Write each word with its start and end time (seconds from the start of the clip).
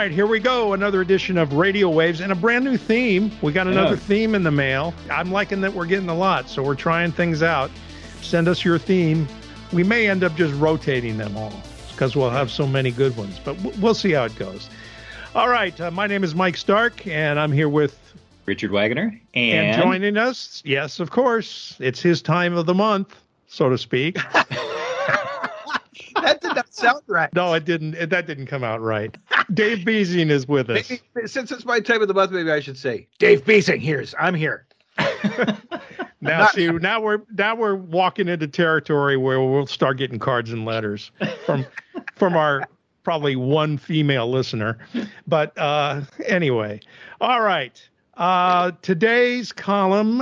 right, 0.00 0.10
here 0.10 0.26
we 0.26 0.40
go. 0.40 0.72
Another 0.72 1.02
edition 1.02 1.36
of 1.36 1.52
Radio 1.52 1.90
Waves 1.90 2.22
and 2.22 2.32
a 2.32 2.34
brand 2.34 2.64
new 2.64 2.78
theme. 2.78 3.30
We 3.42 3.52
got 3.52 3.66
another 3.66 3.96
Yeah. 3.96 4.00
theme 4.00 4.34
in 4.34 4.42
the 4.42 4.50
mail. 4.50 4.94
I'm 5.10 5.30
liking 5.30 5.60
that 5.60 5.74
we're 5.74 5.84
getting 5.84 6.08
a 6.08 6.14
lot, 6.14 6.48
so 6.48 6.62
we're 6.62 6.74
trying 6.74 7.12
things 7.12 7.42
out. 7.42 7.70
Send 8.22 8.48
us 8.48 8.64
your 8.64 8.78
theme. 8.78 9.28
We 9.74 9.82
may 9.82 10.08
end 10.08 10.24
up 10.24 10.34
just 10.36 10.54
rotating 10.54 11.18
them 11.18 11.36
all 11.36 11.52
because 11.90 12.16
we'll 12.16 12.30
have 12.30 12.50
so 12.50 12.66
many 12.66 12.90
good 12.90 13.14
ones, 13.14 13.38
but 13.44 13.60
we'll 13.76 13.92
see 13.92 14.12
how 14.12 14.24
it 14.24 14.34
goes. 14.38 14.70
All 15.34 15.50
right, 15.50 15.78
uh, 15.78 15.90
my 15.90 16.06
name 16.06 16.24
is 16.24 16.34
Mike 16.34 16.56
Stark, 16.56 17.06
and 17.06 17.38
I'm 17.38 17.52
here 17.52 17.68
with 17.68 17.98
Richard 18.46 18.70
Wagner 18.70 19.20
and, 19.34 19.66
and, 19.66 19.82
joining 19.82 20.16
us. 20.16 20.62
Yes, 20.64 20.98
of 20.98 21.10
course, 21.10 21.76
it's 21.78 22.00
his 22.00 22.22
time 22.22 22.56
of 22.56 22.64
the 22.64 22.74
month, 22.74 23.14
so 23.48 23.68
to 23.68 23.76
speak. 23.76 24.16
that 26.22 26.40
did 26.40 26.54
not 26.54 26.72
sound 26.72 27.02
right. 27.06 27.32
no, 27.34 27.54
it 27.54 27.64
didn't. 27.64 27.94
It, 27.94 28.10
that 28.10 28.26
didn't 28.26 28.46
come 28.46 28.64
out 28.64 28.80
right. 28.80 29.16
Dave 29.54 29.84
Beasing 29.84 30.30
is 30.30 30.46
with 30.46 30.70
us. 30.70 30.90
Maybe, 30.90 31.28
since 31.28 31.50
it's 31.52 31.64
my 31.64 31.80
time 31.80 32.02
of 32.02 32.08
the 32.08 32.14
month, 32.14 32.30
maybe 32.30 32.50
I 32.50 32.60
should 32.60 32.78
say 32.78 33.06
Dave 33.18 33.44
Beasing. 33.44 33.80
Here's 33.80 34.14
I'm 34.18 34.34
here. 34.34 34.66
Now, 36.20 36.40
Not- 36.40 36.52
see, 36.54 36.66
now 36.70 37.00
we're 37.00 37.22
now 37.32 37.54
we're 37.54 37.74
walking 37.74 38.28
into 38.28 38.46
territory 38.46 39.16
where 39.16 39.40
we'll 39.40 39.66
start 39.66 39.96
getting 39.96 40.18
cards 40.18 40.52
and 40.52 40.66
letters 40.66 41.10
from 41.46 41.64
from 42.14 42.36
our 42.36 42.68
probably 43.04 43.36
one 43.36 43.78
female 43.78 44.30
listener. 44.30 44.78
But 45.26 45.56
uh, 45.56 46.02
anyway, 46.26 46.80
all 47.20 47.40
right. 47.40 47.82
Uh, 48.18 48.72
today's 48.82 49.50
column 49.50 50.20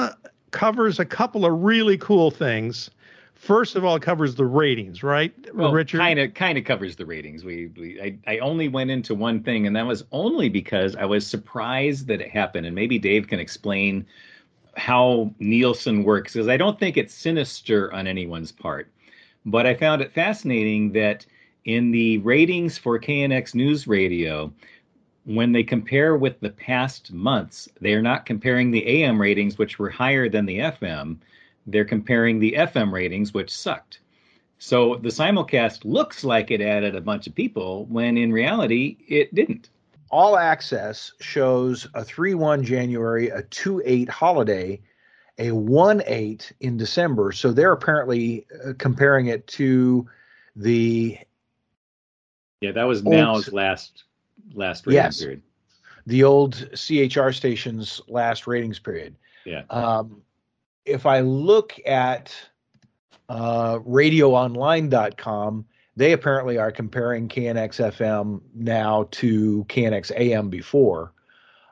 covers 0.53 1.01
a 1.01 1.05
couple 1.05 1.45
of 1.45 1.65
really 1.65 1.99
cool 1.99 2.31
things. 2.31 2.91
First 3.39 3.77
of 3.77 3.85
all, 3.85 3.95
it 3.95 4.03
covers 4.03 4.35
the 4.35 4.45
ratings, 4.45 5.05
right, 5.05 5.33
well, 5.55 5.73
Richard? 5.73 5.99
kind 5.99 6.19
of 6.19 6.35
kind 6.35 6.59
of 6.59 6.65
covers 6.65 6.97
the 6.97 7.07
ratings. 7.07 7.45
We, 7.45 7.69
we 7.69 8.01
I, 8.03 8.19
I 8.27 8.39
only 8.39 8.67
went 8.67 8.91
into 8.91 9.15
one 9.15 9.45
thing, 9.45 9.67
and 9.67 9.77
that 9.77 9.87
was 9.87 10.05
only 10.11 10.49
because 10.49 10.97
I 10.97 11.05
was 11.05 11.25
surprised 11.25 12.09
that 12.09 12.21
it 12.21 12.31
happened. 12.31 12.67
And 12.67 12.75
maybe 12.75 12.99
Dave 12.99 13.29
can 13.29 13.39
explain 13.39 14.05
how 14.77 15.33
Nielsen 15.39 16.03
works, 16.03 16.33
because 16.33 16.49
I 16.49 16.57
don't 16.57 16.81
think 16.81 16.97
it's 16.97 17.15
sinister 17.15 17.93
on 17.95 18.09
anyone's 18.09 18.51
part. 18.51 18.91
But 19.47 19.67
I 19.67 19.75
found 19.75 20.03
it 20.03 20.13
fascinating 20.13 20.93
that 20.93 21.25
in 21.65 21.93
the 21.93 22.19
ratings 22.19 22.77
for 22.77 22.99
KNX 22.99 23.55
News 23.55 23.87
Radio, 23.87 24.53
when 25.27 25.53
they 25.53 25.63
compare 25.63 26.17
with 26.17 26.41
the 26.41 26.51
past 26.51 27.13
months, 27.13 27.69
they 27.81 27.95
are 27.95 28.03
not 28.03 28.27
comparing 28.27 28.73
the 28.73 29.05
AM 29.05 29.21
ratings, 29.21 29.59
which 29.59 29.79
were 29.79 29.91
higher 29.91 30.29
than 30.29 30.45
the 30.45 30.59
FM. 30.59 31.19
They're 31.71 31.85
comparing 31.85 32.39
the 32.39 32.53
FM 32.59 32.93
ratings, 32.93 33.35
which 33.35 33.51
sucked. 33.55 34.01
So 34.59 34.97
the 34.97 35.09
simulcast 35.11 35.85
looks 35.85 36.25
like 36.25 36.51
it 36.51 36.61
added 36.61 36.95
a 36.97 37.01
bunch 37.01 37.27
of 37.27 37.35
people, 37.35 37.85
when 37.87 38.17
in 38.19 38.33
reality, 38.33 38.97
it 39.07 39.35
didn't. 39.35 39.71
All 40.11 40.37
Access 40.39 41.13
shows 41.21 41.87
a 41.95 42.03
three 42.03 42.35
one 42.35 42.65
January, 42.65 43.29
a 43.29 43.43
two 43.43 43.83
eight 43.85 44.09
holiday, 44.09 44.81
a 45.39 45.53
one 45.53 46.03
eight 46.07 46.51
in 46.61 46.77
December. 46.79 47.31
So 47.33 47.53
they're 47.53 47.73
apparently 47.73 48.47
uh, 48.67 48.73
comparing 48.79 49.27
it 49.27 49.47
to 49.49 50.09
the 50.57 51.19
Yeah, 52.63 52.73
that 52.73 52.85
was 52.85 53.05
Old- 53.05 53.15
now's 53.15 53.53
last 53.53 54.05
last 54.55 54.87
rating 54.87 54.95
Yes. 55.03 55.21
period. 55.21 55.43
the 56.07 56.25
old 56.25 56.71
CHR 56.75 57.31
station's 57.33 58.01
last 58.09 58.47
ratings 58.47 58.79
period. 58.79 59.15
Yeah. 59.45 59.63
Um, 59.69 60.23
if 60.89 61.07
I 61.07 61.21
look 61.21 61.75
at 61.87 62.35
uh, 63.29 63.79
radioonline.com, 63.81 65.65
they 65.97 66.13
apparently 66.13 66.59
are 66.59 66.71
comparing 66.71 67.29
KNX 67.29 67.93
FM 67.93 68.41
now 68.55 69.09
to 69.13 69.65
KNX 69.69 70.13
AM 70.17 70.49
before. 70.49 71.13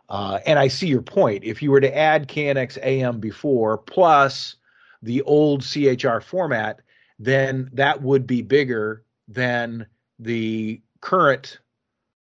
Uh, 0.08 0.40
and 0.46 0.58
I 0.58 0.68
see 0.68 0.86
your 0.86 1.02
point. 1.02 1.44
If 1.44 1.62
you 1.62 1.70
were 1.70 1.80
to 1.80 1.96
add 1.96 2.28
KNX 2.28 2.78
AM 2.82 3.18
before 3.18 3.78
plus 3.78 4.56
the 5.02 5.22
old 5.22 5.62
CHR 5.62 6.20
format, 6.20 6.80
then 7.18 7.70
that 7.72 8.02
would 8.02 8.26
be 8.26 8.42
bigger 8.42 9.02
than 9.28 9.86
the 10.18 10.80
current 11.00 11.58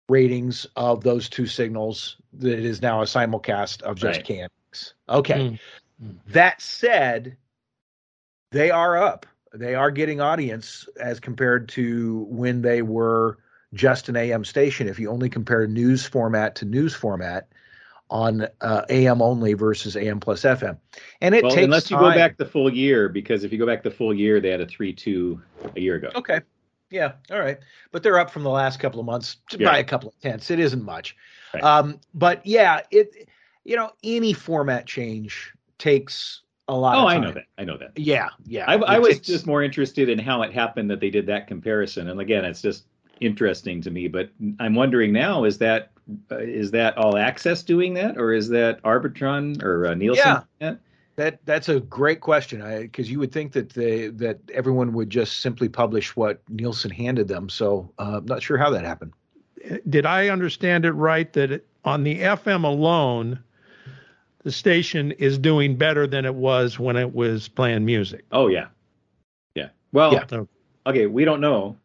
ratings 0.09 0.67
of 0.77 1.03
those 1.03 1.29
two 1.29 1.47
signals 1.47 2.17
that 2.35 2.59
it 2.59 2.65
is 2.65 2.83
now 2.83 3.03
a 3.03 3.05
simulcast 3.05 3.83
of 3.83 3.97
just 3.97 4.29
Right. 4.29 4.51
KNX. 4.73 4.93
Okay. 5.09 5.35
Mm. 5.35 5.59
That 6.29 6.61
said, 6.61 7.37
they 8.53 8.71
are 8.71 8.97
up. 8.97 9.27
They 9.53 9.75
are 9.75 9.91
getting 9.91 10.21
audience 10.21 10.89
as 11.01 11.21
compared 11.21 11.69
to 11.71 12.27
when 12.29 12.63
they 12.63 12.83
were 12.83 13.39
just 13.75 14.09
an 14.09 14.17
AM 14.17 14.45
station. 14.45 14.89
If 14.89 14.99
you 14.99 15.11
only 15.11 15.29
compare 15.29 15.67
news 15.67 16.07
format 16.07 16.55
to 16.57 16.65
news 16.65 16.95
format 16.95 17.49
on 18.11 18.47
uh, 18.61 18.83
AM 18.89 19.23
only 19.23 19.55
versus 19.55 19.97
AM 19.97 20.21
plus 20.21 20.43
FM, 20.43 20.79
and 21.21 21.35
it 21.35 21.45
well, 21.45 21.53
takes 21.53 21.65
unless 21.65 21.91
you 21.91 21.97
time. 21.97 22.13
go 22.13 22.15
back 22.15 22.37
the 22.39 22.47
full 22.47 22.73
year, 22.73 23.09
because 23.09 23.45
if 23.45 23.53
you 23.53 23.59
go 23.59 23.67
back 23.67 23.83
the 23.83 23.91
full 23.91 24.15
year, 24.15 24.41
they 24.41 24.51
had 24.51 24.61
a 24.61 24.67
three 24.67 24.93
two 24.93 25.41
a 25.77 25.81
year 25.81 25.97
ago. 25.97 26.11
Okay. 26.15 26.41
Yeah. 26.91 27.13
All 27.31 27.39
right. 27.39 27.59
But 27.93 28.03
they're 28.03 28.19
up 28.19 28.31
from 28.31 28.43
the 28.43 28.51
last 28.51 28.81
couple 28.81 28.99
of 28.99 29.07
months 29.07 29.37
Yeah. 29.57 29.71
by 29.71 29.79
a 29.79 29.85
couple 29.85 30.09
of 30.09 30.21
tenths. 30.21 30.51
It 30.51 30.59
isn't 30.59 30.83
much. 30.83 31.17
Right. 31.55 31.63
Um, 31.63 32.01
but 32.15 32.45
yeah, 32.45 32.81
it 32.91 33.29
you 33.65 33.77
know, 33.77 33.93
any 34.03 34.33
format 34.33 34.87
change 34.87 35.53
takes 35.81 36.43
a 36.69 36.75
lot 36.77 36.95
Oh, 36.97 37.01
of 37.01 37.07
I 37.09 37.19
know 37.19 37.33
that. 37.33 37.45
I 37.59 37.65
know 37.65 37.77
that. 37.79 37.99
Yeah, 37.99 38.29
yeah. 38.47 38.65
I, 38.69 38.75
I 38.77 38.99
was 39.01 39.15
takes- 39.17 39.27
just 39.27 39.47
more 39.47 39.63
interested 39.65 40.09
in 40.09 40.19
how 40.21 40.43
it 40.43 40.53
happened 40.53 40.89
that 40.91 41.01
they 41.01 41.11
did 41.11 41.27
that 41.27 41.49
comparison. 41.49 42.09
And 42.09 42.21
again, 42.21 42.45
it's 42.45 42.63
just 42.63 42.85
interesting 43.21 43.81
to 43.83 43.91
me. 43.91 44.07
But 44.07 44.31
I'm 44.61 44.75
wondering 44.77 45.13
now: 45.13 45.43
is 45.45 45.59
that 45.59 45.91
uh, 46.31 46.37
is 46.39 46.71
that 46.71 46.97
all 46.97 47.17
access 47.17 47.65
doing 47.65 47.95
that, 47.95 48.17
or 48.17 48.33
is 48.33 48.49
that 48.51 48.81
Arbitron 48.85 49.61
or 49.65 49.89
uh, 49.89 49.95
Nielsen? 49.95 50.23
Yeah. 50.27 50.43
that? 50.61 50.79
that 51.17 51.41
that's 51.45 51.69
a 51.69 51.81
great 51.81 52.21
question 52.21 52.63
because 52.83 53.11
you 53.11 53.19
would 53.19 53.33
think 53.33 53.53
that 53.53 53.71
they 53.71 54.07
that 54.09 54.39
everyone 54.55 54.93
would 54.93 55.11
just 55.11 55.41
simply 55.41 55.69
publish 55.69 56.15
what 56.15 56.41
Nielsen 56.49 56.91
handed 56.93 57.27
them. 57.27 57.49
So 57.49 57.93
uh, 57.99 58.19
I'm 58.19 58.27
not 58.27 58.43
sure 58.45 58.57
how 58.59 58.71
that 58.71 58.85
happened. 58.85 59.13
did 59.89 60.07
I 60.07 60.29
understand 60.29 60.85
it 60.85 60.93
right 60.93 61.31
that 61.35 61.67
on 61.85 62.05
the 62.05 62.21
FM 62.21 62.65
alone, 62.65 63.43
the 64.43 64.53
station 64.53 65.13
is 65.13 65.39
doing 65.39 65.77
better 65.77 66.07
than 66.07 66.25
it 66.25 66.35
was 66.35 66.79
when 66.79 66.97
it 66.97 67.15
was 67.15 67.49
playing 67.49 67.85
music? 67.85 68.25
Oh 68.33 68.49
yeah, 68.49 68.69
yeah. 69.55 69.69
Well, 69.93 70.13
Yeah. 70.13 70.25
Okay. 70.33 70.51
okay, 70.87 71.07
we 71.07 71.25
don't 71.25 71.41
know 71.41 71.77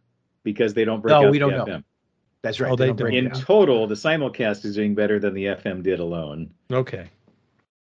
because 0.44 0.74
they 0.74 0.86
don't 0.86 1.02
break 1.02 1.12
No, 1.12 1.26
out 1.28 1.32
we 1.32 1.40
don't 1.40 1.52
know. 1.52 1.66
FM. 1.66 1.84
That's 2.42 2.60
right. 2.60 2.72
Oh, 2.72 2.76
they 2.76 2.88
don't 2.88 2.96
do. 2.96 3.04
break 3.06 3.16
In 3.16 3.32
total, 3.32 3.88
the 3.88 3.96
simulcast 3.96 4.66
is 4.66 4.76
doing 4.76 4.94
better 4.96 5.20
than 5.20 5.34
the 5.34 5.46
FM 5.46 5.82
did 5.84 6.00
alone. 6.00 6.52
Okay. 6.72 7.10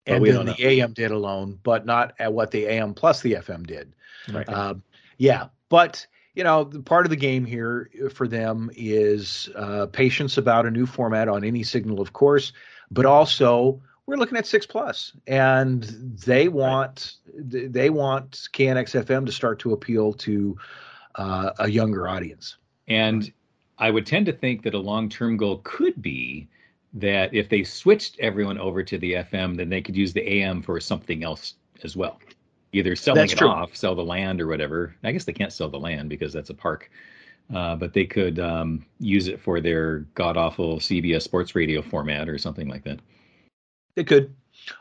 but 0.05 0.13
and 0.13 0.21
we 0.21 0.31
then 0.31 0.45
don't 0.45 0.57
the 0.57 0.65
AM 0.67 0.93
did 0.93 1.11
alone, 1.11 1.57
but 1.63 1.85
not 1.85 2.13
at 2.19 2.33
what 2.33 2.51
the 2.51 2.65
AM 2.65 2.93
plus 2.93 3.21
the 3.21 3.33
FM 3.33 3.65
did. 3.65 3.93
Right. 4.31 4.47
Um, 4.49 4.83
yeah, 5.17 5.47
but 5.69 6.05
you 6.35 6.43
know, 6.43 6.63
the 6.65 6.81
part 6.81 7.05
of 7.05 7.09
the 7.09 7.15
game 7.15 7.45
here 7.45 7.89
for 8.13 8.27
them 8.27 8.69
is 8.75 9.49
uh, 9.55 9.85
patience 9.87 10.37
about 10.37 10.65
a 10.65 10.71
new 10.71 10.85
format 10.85 11.27
on 11.29 11.43
any 11.43 11.63
signal, 11.63 11.99
of 12.01 12.13
course, 12.13 12.51
but 12.89 13.05
also 13.05 13.81
we're 14.11 14.17
looking 14.17 14.37
at 14.37 14.45
six 14.45 14.65
plus, 14.65 15.13
and 15.25 15.83
they 16.25 16.49
want 16.49 17.15
they 17.33 17.89
want 17.89 18.31
KNX 18.51 19.05
FM 19.05 19.25
to 19.25 19.31
start 19.31 19.57
to 19.59 19.71
appeal 19.71 20.11
to 20.11 20.57
uh, 21.15 21.51
a 21.59 21.69
younger 21.69 22.09
audience. 22.09 22.57
And 22.89 23.31
I 23.77 23.89
would 23.89 24.05
tend 24.05 24.25
to 24.25 24.33
think 24.33 24.63
that 24.63 24.73
a 24.73 24.79
long 24.79 25.07
term 25.07 25.37
goal 25.37 25.61
could 25.63 26.01
be 26.01 26.49
that 26.93 27.33
if 27.33 27.47
they 27.47 27.63
switched 27.63 28.19
everyone 28.19 28.57
over 28.57 28.83
to 28.83 28.97
the 28.97 29.13
FM, 29.13 29.55
then 29.55 29.69
they 29.69 29.79
could 29.79 29.95
use 29.95 30.11
the 30.11 30.29
AM 30.29 30.61
for 30.61 30.77
something 30.81 31.23
else 31.23 31.53
as 31.85 31.95
well. 31.95 32.19
Either 32.73 32.97
selling 32.97 33.21
That's 33.21 33.31
it 33.31 33.37
true. 33.37 33.47
off, 33.47 33.77
sell 33.77 33.95
the 33.95 34.03
land 34.03 34.41
or 34.41 34.47
whatever. 34.47 34.93
I 35.05 35.13
guess 35.13 35.23
they 35.23 35.31
can't 35.31 35.53
sell 35.53 35.69
the 35.69 35.79
land 35.79 36.09
because 36.09 36.33
that's 36.33 36.49
a 36.49 36.53
park. 36.53 36.91
Uh, 37.53 37.77
but 37.77 37.93
they 37.93 38.05
could 38.05 38.39
um, 38.39 38.85
use 38.99 39.29
it 39.29 39.39
for 39.39 39.61
their 39.61 39.99
god 40.15 40.35
awful 40.35 40.79
CBS 40.79 41.21
sports 41.21 41.55
radio 41.55 41.81
format 41.81 42.27
or 42.27 42.37
something 42.37 42.67
like 42.67 42.83
that. 42.83 42.99
They 43.95 44.03
could, 44.03 44.33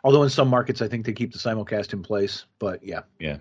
although 0.05 0.23
in 0.23 0.31
some 0.31 0.49
markets 0.49 0.83
I 0.83 0.89
think 0.89 1.07
they 1.07 1.13
keep 1.13 1.33
the 1.33 1.39
simulcast 1.39 1.93
in 1.93 2.03
place. 2.03 2.45
But 2.59 2.83
yeah, 2.85 3.03
Yeah. 3.19 3.39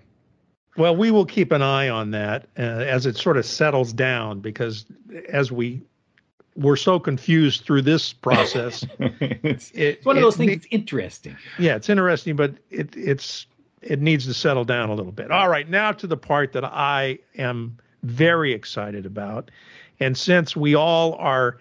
Well, 0.76 0.94
we 0.96 1.10
will 1.10 1.26
keep 1.26 1.50
an 1.52 1.62
eye 1.62 1.88
on 1.88 2.12
that 2.12 2.46
uh, 2.56 2.62
as 2.62 3.04
it 3.04 3.16
sort 3.16 3.36
of 3.36 3.44
settles 3.44 3.92
down 3.92 4.40
because 4.40 4.86
as 5.28 5.50
we 5.50 5.82
we're 6.56 6.76
so 6.76 6.98
confused 6.98 7.64
through 7.64 7.82
this 7.82 8.12
process. 8.12 8.84
it's, 8.98 9.70
It, 9.70 9.80
it's 9.80 10.06
one 10.06 10.16
of 10.16 10.20
it 10.20 10.24
those 10.24 10.36
things 10.36 10.48
ne- 10.48 10.54
that's 10.56 10.66
interesting. 10.70 11.36
yeah, 11.58 11.74
it's 11.76 11.88
interesting, 11.88 12.36
but 12.36 12.54
it 12.70 12.94
it's 12.96 13.46
it 13.82 14.00
needs 14.00 14.26
to 14.26 14.34
settle 14.34 14.64
down 14.64 14.90
a 14.90 14.94
little 14.94 15.12
bit. 15.12 15.30
All 15.30 15.48
right, 15.48 15.68
now 15.68 15.90
to 15.92 16.06
the 16.06 16.16
part 16.16 16.52
that 16.52 16.64
I 16.64 17.18
am 17.36 17.76
very 18.02 18.52
excited 18.52 19.06
about, 19.06 19.50
and 20.00 20.16
since 20.16 20.54
we 20.56 20.74
all 20.74 21.14
are 21.14 21.58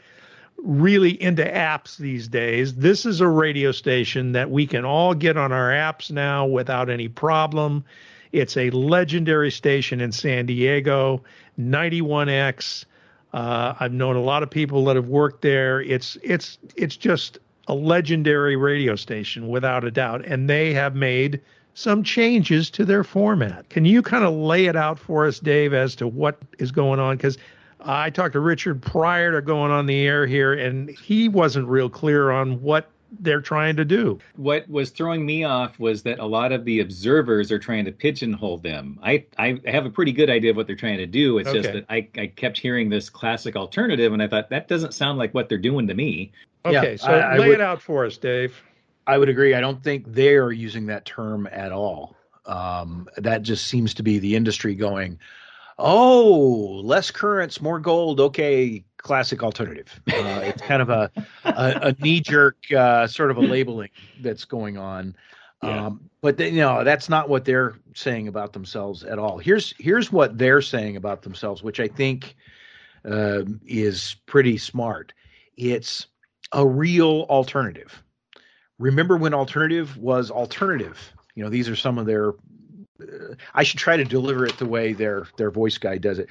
really 0.63 1.21
into 1.21 1.43
apps 1.43 1.97
these 1.97 2.27
days, 2.27 2.75
this 2.75 3.05
is 3.05 3.21
a 3.21 3.27
radio 3.27 3.71
station 3.71 4.33
that 4.33 4.49
we 4.49 4.67
can 4.67 4.85
all 4.85 5.13
get 5.13 5.37
on 5.37 5.51
our 5.51 5.69
apps 5.69 6.11
now 6.11 6.45
without 6.45 6.89
any 6.89 7.07
problem. 7.07 7.83
It's 8.31 8.57
a 8.57 8.69
legendary 8.71 9.51
station 9.51 10.01
in 10.01 10.11
San 10.11 10.45
Diego, 10.45 11.23
91X. 11.59 12.85
Uh, 13.33 13.73
I've 13.79 13.93
known 13.93 14.15
a 14.15 14.21
lot 14.21 14.43
of 14.43 14.49
people 14.49 14.85
that 14.85 14.95
have 14.95 15.07
worked 15.07 15.41
there. 15.41 15.81
It's 15.81 16.17
it's 16.23 16.57
it's 16.75 16.95
just 16.95 17.39
a 17.67 17.73
legendary 17.73 18.55
radio 18.55 18.95
station 18.95 19.47
without 19.47 19.83
a 19.83 19.91
doubt, 19.91 20.25
and 20.25 20.49
they 20.49 20.73
have 20.73 20.95
made 20.95 21.41
some 21.75 22.03
changes 22.03 22.69
to 22.71 22.85
their 22.85 23.03
format. 23.03 23.69
Can 23.69 23.85
you 23.85 24.01
kind 24.01 24.23
of 24.23 24.33
lay 24.33 24.65
it 24.65 24.75
out 24.75 24.99
for 24.99 25.27
us, 25.27 25.39
Dave, 25.39 25.73
as 25.73 25.95
to 25.95 26.07
what 26.07 26.37
is 26.57 26.71
going 26.71 26.99
on? 26.99 27.17
Because 27.17 27.37
I 27.81 28.09
talked 28.09 28.33
to 28.33 28.39
Richard 28.39 28.81
prior 28.81 29.31
to 29.33 29.41
going 29.41 29.71
on 29.71 29.85
the 29.85 30.05
air 30.05 30.25
here, 30.25 30.53
and 30.53 30.89
he 30.89 31.29
wasn't 31.29 31.67
real 31.67 31.89
clear 31.89 32.31
on 32.31 32.61
what 32.61 32.89
they're 33.19 33.41
trying 33.41 33.75
to 33.75 33.85
do. 33.85 34.19
What 34.35 34.69
was 34.69 34.91
throwing 34.91 35.25
me 35.25 35.43
off 35.43 35.79
was 35.79 36.03
that 36.03 36.19
a 36.19 36.25
lot 36.25 36.51
of 36.51 36.65
the 36.65 36.79
observers 36.79 37.51
are 37.51 37.59
trying 37.59 37.85
to 37.85 37.91
pigeonhole 37.91 38.59
them. 38.59 38.99
I, 39.01 39.25
I 39.37 39.59
have 39.65 39.85
a 39.85 39.89
pretty 39.89 40.11
good 40.11 40.29
idea 40.29 40.51
of 40.51 40.57
what 40.57 40.67
they're 40.67 40.75
trying 40.75 40.97
to 40.97 41.07
do. 41.07 41.37
It's 41.39 41.49
okay. 41.49 41.61
just 41.61 41.73
that 41.73 41.85
I, 41.89 42.07
I 42.17 42.27
kept 42.27 42.59
hearing 42.59 42.89
this 42.89 43.09
classic 43.09 43.55
alternative, 43.55 44.13
and 44.13 44.21
I 44.21 44.27
thought 44.27 44.49
that 44.49 44.67
doesn't 44.67 44.93
sound 44.93 45.17
like 45.17 45.33
what 45.33 45.49
they're 45.49 45.57
doing 45.57 45.87
to 45.87 45.93
me. 45.93 46.31
Okay, 46.65 46.91
yeah, 46.91 46.97
so 46.97 47.07
I, 47.07 47.37
lay 47.37 47.45
I 47.45 47.47
would, 47.47 47.49
it 47.55 47.61
out 47.61 47.81
for 47.81 48.05
us, 48.05 48.17
Dave. 48.17 48.61
I 49.07 49.17
would 49.17 49.29
agree. 49.29 49.55
I 49.55 49.61
don't 49.61 49.83
think 49.83 50.05
they're 50.07 50.51
using 50.51 50.85
that 50.87 51.05
term 51.05 51.47
at 51.51 51.71
all. 51.71 52.15
Um, 52.45 53.07
that 53.17 53.43
just 53.43 53.67
seems 53.67 53.93
to 53.95 54.03
be 54.03 54.19
the 54.19 54.35
industry 54.35 54.75
going, 54.75 55.19
oh, 55.79 56.81
less 56.83 57.09
currents, 57.09 57.61
more 57.61 57.79
gold. 57.79 58.19
Okay, 58.19 58.83
classic 58.97 59.41
alternative. 59.41 59.99
Uh, 60.11 60.13
it's 60.43 60.61
kind 60.61 60.81
of 60.81 60.89
a, 60.89 61.09
a, 61.45 61.79
a 61.81 61.95
knee 61.99 62.19
jerk 62.19 62.57
uh, 62.71 63.07
sort 63.07 63.31
of 63.31 63.37
a 63.37 63.41
labeling 63.41 63.89
that's 64.21 64.45
going 64.45 64.77
on. 64.77 65.15
Yeah. 65.63 65.87
Um, 65.87 66.09
but 66.21 66.37
they, 66.37 66.49
you 66.49 66.61
know 66.61 66.83
that's 66.83 67.09
not 67.09 67.27
what 67.29 67.45
they're 67.45 67.75
saying 67.93 68.27
about 68.27 68.53
themselves 68.53 69.03
at 69.03 69.19
all. 69.19 69.37
Here's 69.37 69.73
here's 69.77 70.11
what 70.11 70.37
they're 70.37 70.61
saying 70.61 70.95
about 70.95 71.21
themselves, 71.21 71.63
which 71.63 71.79
I 71.79 71.87
think 71.87 72.35
uh, 73.03 73.41
is 73.65 74.15
pretty 74.25 74.57
smart. 74.57 75.13
It's 75.57 76.07
a 76.53 76.65
real 76.65 77.25
alternative. 77.29 78.03
Remember 78.77 79.17
when 79.17 79.33
alternative 79.33 79.97
was 79.97 80.31
alternative? 80.31 81.13
You 81.35 81.43
know, 81.43 81.49
these 81.49 81.69
are 81.69 81.75
some 81.75 81.97
of 81.97 82.05
their. 82.05 82.33
Uh, 83.01 83.35
I 83.53 83.63
should 83.63 83.79
try 83.79 83.97
to 83.97 84.03
deliver 84.03 84.45
it 84.45 84.57
the 84.57 84.65
way 84.65 84.93
their 84.93 85.27
their 85.37 85.51
voice 85.51 85.77
guy 85.77 85.97
does 85.97 86.19
it. 86.19 86.29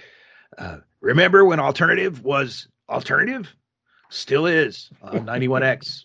Uh, 0.57 0.79
remember 1.01 1.45
when 1.45 1.61
alternative 1.61 2.23
was 2.23 2.69
alternative? 2.89 3.55
Still 4.11 4.47
is 4.47 4.91
uh, 5.03 5.11
91X. 5.13 6.05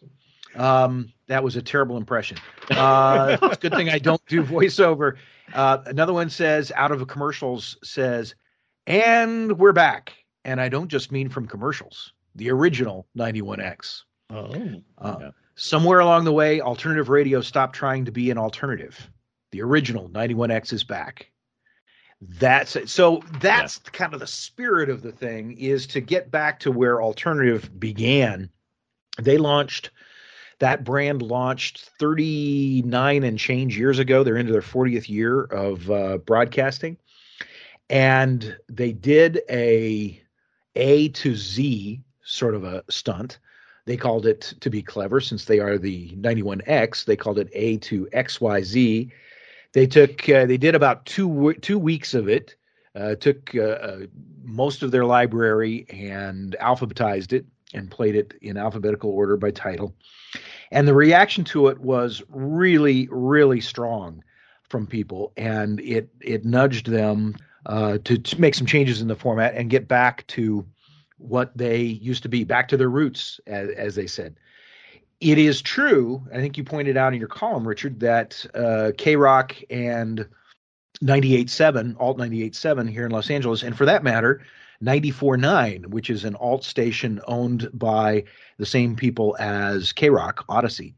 Um, 0.56 1.12
that 1.28 1.44
was 1.44 1.56
a 1.56 1.62
terrible 1.62 1.98
impression. 1.98 2.38
Uh, 2.70 3.38
it's 3.42 3.58
a 3.58 3.60
good 3.60 3.74
thing 3.74 3.90
I 3.90 4.00
don't 4.00 4.24
do 4.28 4.44
voiceover. 4.44 5.16
Uh, 5.54 5.80
another 5.86 6.14
one 6.14 6.30
says, 6.30 6.72
out 6.76 6.92
of 6.92 7.08
commercials, 7.08 7.78
says, 7.84 8.36
and 8.86 9.58
we're 9.58 9.74
back. 9.74 10.14
And 10.46 10.60
I 10.60 10.70
don't 10.70 10.90
just 10.90 11.12
mean 11.12 11.30
from 11.30 11.48
commercials, 11.48 12.14
the 12.36 12.52
original 12.52 13.08
91X. 13.18 14.04
Oh. 14.30 14.82
Uh, 14.98 15.18
yeah. 15.20 15.30
Somewhere 15.56 16.00
along 16.00 16.26
the 16.26 16.34
way, 16.34 16.60
alternative 16.60 17.10
radio 17.10 17.42
stopped 17.42 17.76
trying 17.76 18.06
to 18.06 18.12
be 18.12 18.30
an 18.32 18.38
alternative. 18.38 19.10
The 19.54 19.62
original 19.62 20.10
91X 20.10 20.74
is 20.74 20.84
back. 20.84 21.30
That's 22.20 22.76
it. 22.76 22.90
So 22.90 23.22
that's 23.40 23.80
yeah. 23.86 23.92
kind 23.92 24.16
of 24.16 24.20
the 24.20 24.26
spirit 24.26 24.90
of 24.90 25.04
the 25.04 25.12
thing 25.12 25.56
is 25.60 25.86
to 25.88 26.02
get 26.02 26.32
back 26.32 26.60
to 26.62 26.72
where 26.72 27.04
alternative 27.04 27.80
began. 27.80 28.50
They 29.22 29.38
launched 29.38 29.92
that 30.58 30.84
brand 30.84 31.22
launched 31.22 31.88
39 32.00 33.24
and 33.24 33.38
change 33.38 33.78
years 33.78 34.00
ago. 34.00 34.24
They're 34.24 34.38
into 34.38 34.52
their 34.54 34.62
40th 34.62 35.08
year 35.08 35.44
of 35.44 35.92
uh, 35.92 36.18
broadcasting. 36.18 36.98
And 37.92 38.58
they 38.70 38.92
did 38.92 39.42
a 39.52 40.20
A 40.74 41.10
to 41.10 41.36
Z 41.36 42.02
sort 42.24 42.56
of 42.56 42.64
a 42.64 42.84
stunt. 42.90 43.38
They 43.86 43.98
called 43.98 44.26
it 44.26 44.56
to 44.62 44.72
be 44.72 44.82
clever 44.82 45.22
since 45.22 45.46
they 45.46 45.60
are 45.60 45.78
the 45.78 46.10
91X, 46.16 47.06
they 47.06 47.18
called 47.18 47.38
it 47.38 47.50
A 47.54 47.78
to 47.78 48.08
XYZ 48.08 49.12
they 49.74 49.88
took 49.88 50.28
uh, 50.30 50.46
they 50.46 50.58
did 50.58 50.76
about 50.76 51.06
two 51.06 51.54
two 51.62 51.78
weeks 51.78 52.14
of 52.14 52.30
it. 52.30 52.56
Uh, 52.96 53.16
took 53.16 53.56
uh, 53.56 53.62
uh, 53.62 54.00
most 54.44 54.84
of 54.84 54.92
their 54.92 55.04
library 55.04 55.88
and 55.90 56.56
alphabetized 56.62 57.34
it 57.34 57.44
and 57.74 57.90
played 57.90 58.16
it 58.16 58.36
in 58.44 58.56
alphabetical 58.56 59.10
order 59.10 59.36
by 59.36 59.50
title. 59.50 59.96
And 60.72 60.88
the 60.88 60.94
reaction 60.94 61.44
to 61.46 61.70
it 61.70 61.80
was 61.80 62.22
really, 62.30 63.08
really 63.10 63.62
strong 63.62 64.24
from 64.70 64.86
people, 64.86 65.34
and 65.38 65.80
it 65.80 66.10
it 66.22 66.46
nudged 66.46 66.86
them 66.86 67.36
uh, 67.66 67.98
to, 68.04 68.18
to 68.20 68.42
make 68.42 68.54
some 68.54 68.68
changes 68.68 69.02
in 69.02 69.08
the 69.08 69.16
format 69.16 69.56
and 69.56 69.72
get 69.72 69.88
back 69.88 70.28
to 70.28 70.64
what 71.18 71.58
they 71.58 71.82
used 71.82 72.22
to 72.24 72.30
be, 72.30 72.44
back 72.44 72.68
to 72.68 72.78
their 72.78 72.90
roots, 72.90 73.40
as, 73.48 73.70
as 73.70 73.96
they 73.96 74.08
said 74.08 74.36
it 75.24 75.38
is 75.38 75.62
true. 75.62 76.22
I 76.34 76.38
think 76.38 76.58
you 76.58 76.64
pointed 76.64 76.98
out 76.98 77.14
in 77.14 77.20
your 77.20 77.30
column, 77.30 77.68
Richard, 77.68 78.00
that 78.02 78.46
uh, 78.54 78.92
K 78.98 79.16
Rock 79.16 79.56
and 79.70 80.28
98.7, 81.02 81.96
Alt 82.00 82.18
98.7 82.18 82.90
here 82.90 83.06
in 83.06 83.12
Los 83.12 83.30
Angeles, 83.30 83.64
and 83.64 83.78
for 83.78 83.86
that 83.86 84.04
matter, 84.04 84.42
94.9, 84.84 85.88
which 85.88 86.10
is 86.10 86.26
an 86.26 86.36
alt 86.36 86.66
station 86.66 87.22
owned 87.28 87.70
by 87.74 88.26
the 88.58 88.66
same 88.66 88.96
people 88.96 89.36
as 89.40 89.94
K 89.94 90.10
Rock, 90.10 90.46
Audacy. 90.50 90.94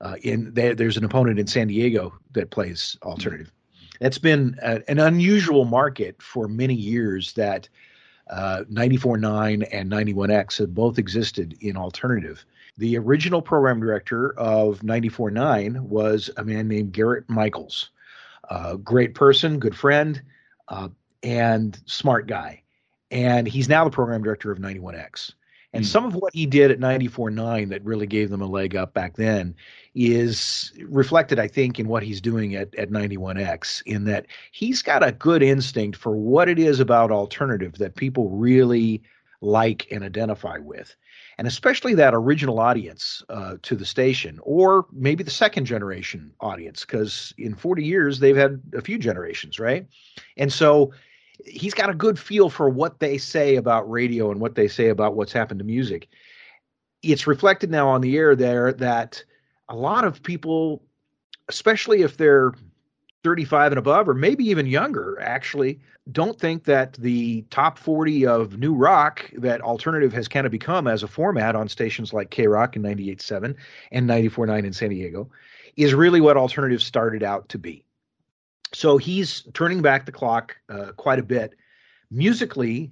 Uh, 0.00 0.16
in 0.22 0.52
there, 0.54 0.74
there's 0.74 0.96
an 0.96 1.04
opponent 1.04 1.38
in 1.38 1.46
San 1.46 1.68
Diego 1.68 2.12
that 2.32 2.50
plays 2.50 2.96
alternative. 3.02 3.52
That's 4.00 4.18
been 4.18 4.58
a, 4.62 4.80
an 4.88 4.98
unusual 4.98 5.64
market 5.64 6.20
for 6.20 6.48
many 6.48 6.74
years. 6.74 7.32
That 7.34 7.68
uh, 8.30 8.64
94.9 8.70 9.68
and 9.72 9.90
91X 9.90 10.58
have 10.58 10.74
both 10.74 10.98
existed 10.98 11.56
in 11.60 11.76
alternative. 11.76 12.44
The 12.78 12.96
original 12.96 13.42
program 13.42 13.80
director 13.80 14.38
of 14.38 14.80
94.9 14.80 15.80
was 15.80 16.30
a 16.36 16.44
man 16.44 16.68
named 16.68 16.92
Garrett 16.92 17.28
Michaels. 17.28 17.90
Uh, 18.48 18.76
great 18.76 19.16
person, 19.16 19.58
good 19.58 19.76
friend, 19.76 20.22
uh, 20.68 20.88
and 21.24 21.78
smart 21.86 22.28
guy. 22.28 22.62
And 23.10 23.48
he's 23.48 23.68
now 23.68 23.84
the 23.84 23.90
program 23.90 24.22
director 24.22 24.52
of 24.52 24.58
91X. 24.58 25.32
And 25.72 25.84
mm. 25.84 25.88
some 25.88 26.04
of 26.04 26.14
what 26.14 26.32
he 26.32 26.46
did 26.46 26.70
at 26.70 26.78
94.9 26.78 27.68
that 27.70 27.84
really 27.84 28.06
gave 28.06 28.30
them 28.30 28.42
a 28.42 28.46
leg 28.46 28.76
up 28.76 28.94
back 28.94 29.16
then 29.16 29.56
is 29.96 30.72
reflected, 30.84 31.40
I 31.40 31.48
think, 31.48 31.80
in 31.80 31.88
what 31.88 32.04
he's 32.04 32.20
doing 32.20 32.54
at, 32.54 32.72
at 32.76 32.90
91X, 32.90 33.82
in 33.86 34.04
that 34.04 34.26
he's 34.52 34.82
got 34.82 35.06
a 35.06 35.10
good 35.10 35.42
instinct 35.42 35.98
for 35.98 36.16
what 36.16 36.48
it 36.48 36.60
is 36.60 36.78
about 36.78 37.10
alternative 37.10 37.78
that 37.78 37.96
people 37.96 38.30
really 38.30 39.02
like 39.40 39.88
and 39.90 40.04
identify 40.04 40.58
with 40.58 40.94
and 41.38 41.46
especially 41.46 41.94
that 41.94 42.14
original 42.14 42.58
audience 42.58 43.22
uh, 43.28 43.54
to 43.62 43.76
the 43.76 43.86
station, 43.86 44.40
or 44.42 44.86
maybe 44.92 45.22
the 45.22 45.30
second 45.30 45.66
generation 45.66 46.32
audience, 46.40 46.84
because 46.84 47.32
in 47.38 47.54
40 47.54 47.84
years 47.84 48.18
they've 48.18 48.36
had 48.36 48.60
a 48.74 48.82
few 48.82 48.98
generations, 48.98 49.60
right? 49.60 49.86
And 50.36 50.52
so 50.52 50.92
he's 51.46 51.74
got 51.74 51.90
a 51.90 51.94
good 51.94 52.18
feel 52.18 52.50
for 52.50 52.68
what 52.68 52.98
they 52.98 53.18
say 53.18 53.54
about 53.54 53.88
radio 53.88 54.32
and 54.32 54.40
what 54.40 54.56
they 54.56 54.66
say 54.66 54.88
about 54.88 55.14
what's 55.14 55.32
happened 55.32 55.60
to 55.60 55.64
music. 55.64 56.08
It's 57.02 57.28
reflected 57.28 57.70
now 57.70 57.88
on 57.88 58.00
the 58.00 58.16
air 58.16 58.34
there 58.34 58.72
that 58.72 59.24
a 59.68 59.76
lot 59.76 60.04
of 60.04 60.20
people, 60.20 60.82
especially 61.48 62.02
if 62.02 62.16
they're 62.16 62.52
35 63.24 63.72
and 63.72 63.78
above, 63.78 64.08
or 64.08 64.14
maybe 64.14 64.44
even 64.44 64.66
younger, 64.66 65.20
actually, 65.20 65.80
don't 66.12 66.38
think 66.38 66.64
that 66.64 66.94
the 66.94 67.42
top 67.50 67.78
40 67.78 68.26
of 68.26 68.58
new 68.58 68.74
rock 68.74 69.30
that 69.36 69.60
alternative 69.60 70.12
has 70.12 70.28
kind 70.28 70.46
of 70.46 70.52
become 70.52 70.86
as 70.86 71.02
a 71.02 71.08
format 71.08 71.54
on 71.54 71.68
stations 71.68 72.12
like 72.12 72.30
K 72.30 72.46
Rock 72.46 72.76
and 72.76 72.84
98.7 72.84 73.54
and 73.92 74.08
94.9 74.08 74.64
in 74.64 74.72
San 74.72 74.90
Diego 74.90 75.28
is 75.76 75.94
really 75.94 76.20
what 76.20 76.36
alternative 76.36 76.82
started 76.82 77.22
out 77.22 77.48
to 77.50 77.58
be. 77.58 77.84
So 78.72 78.98
he's 78.98 79.42
turning 79.54 79.82
back 79.82 80.06
the 80.06 80.12
clock 80.12 80.56
uh, 80.68 80.92
quite 80.96 81.18
a 81.18 81.22
bit. 81.22 81.54
Musically, 82.10 82.90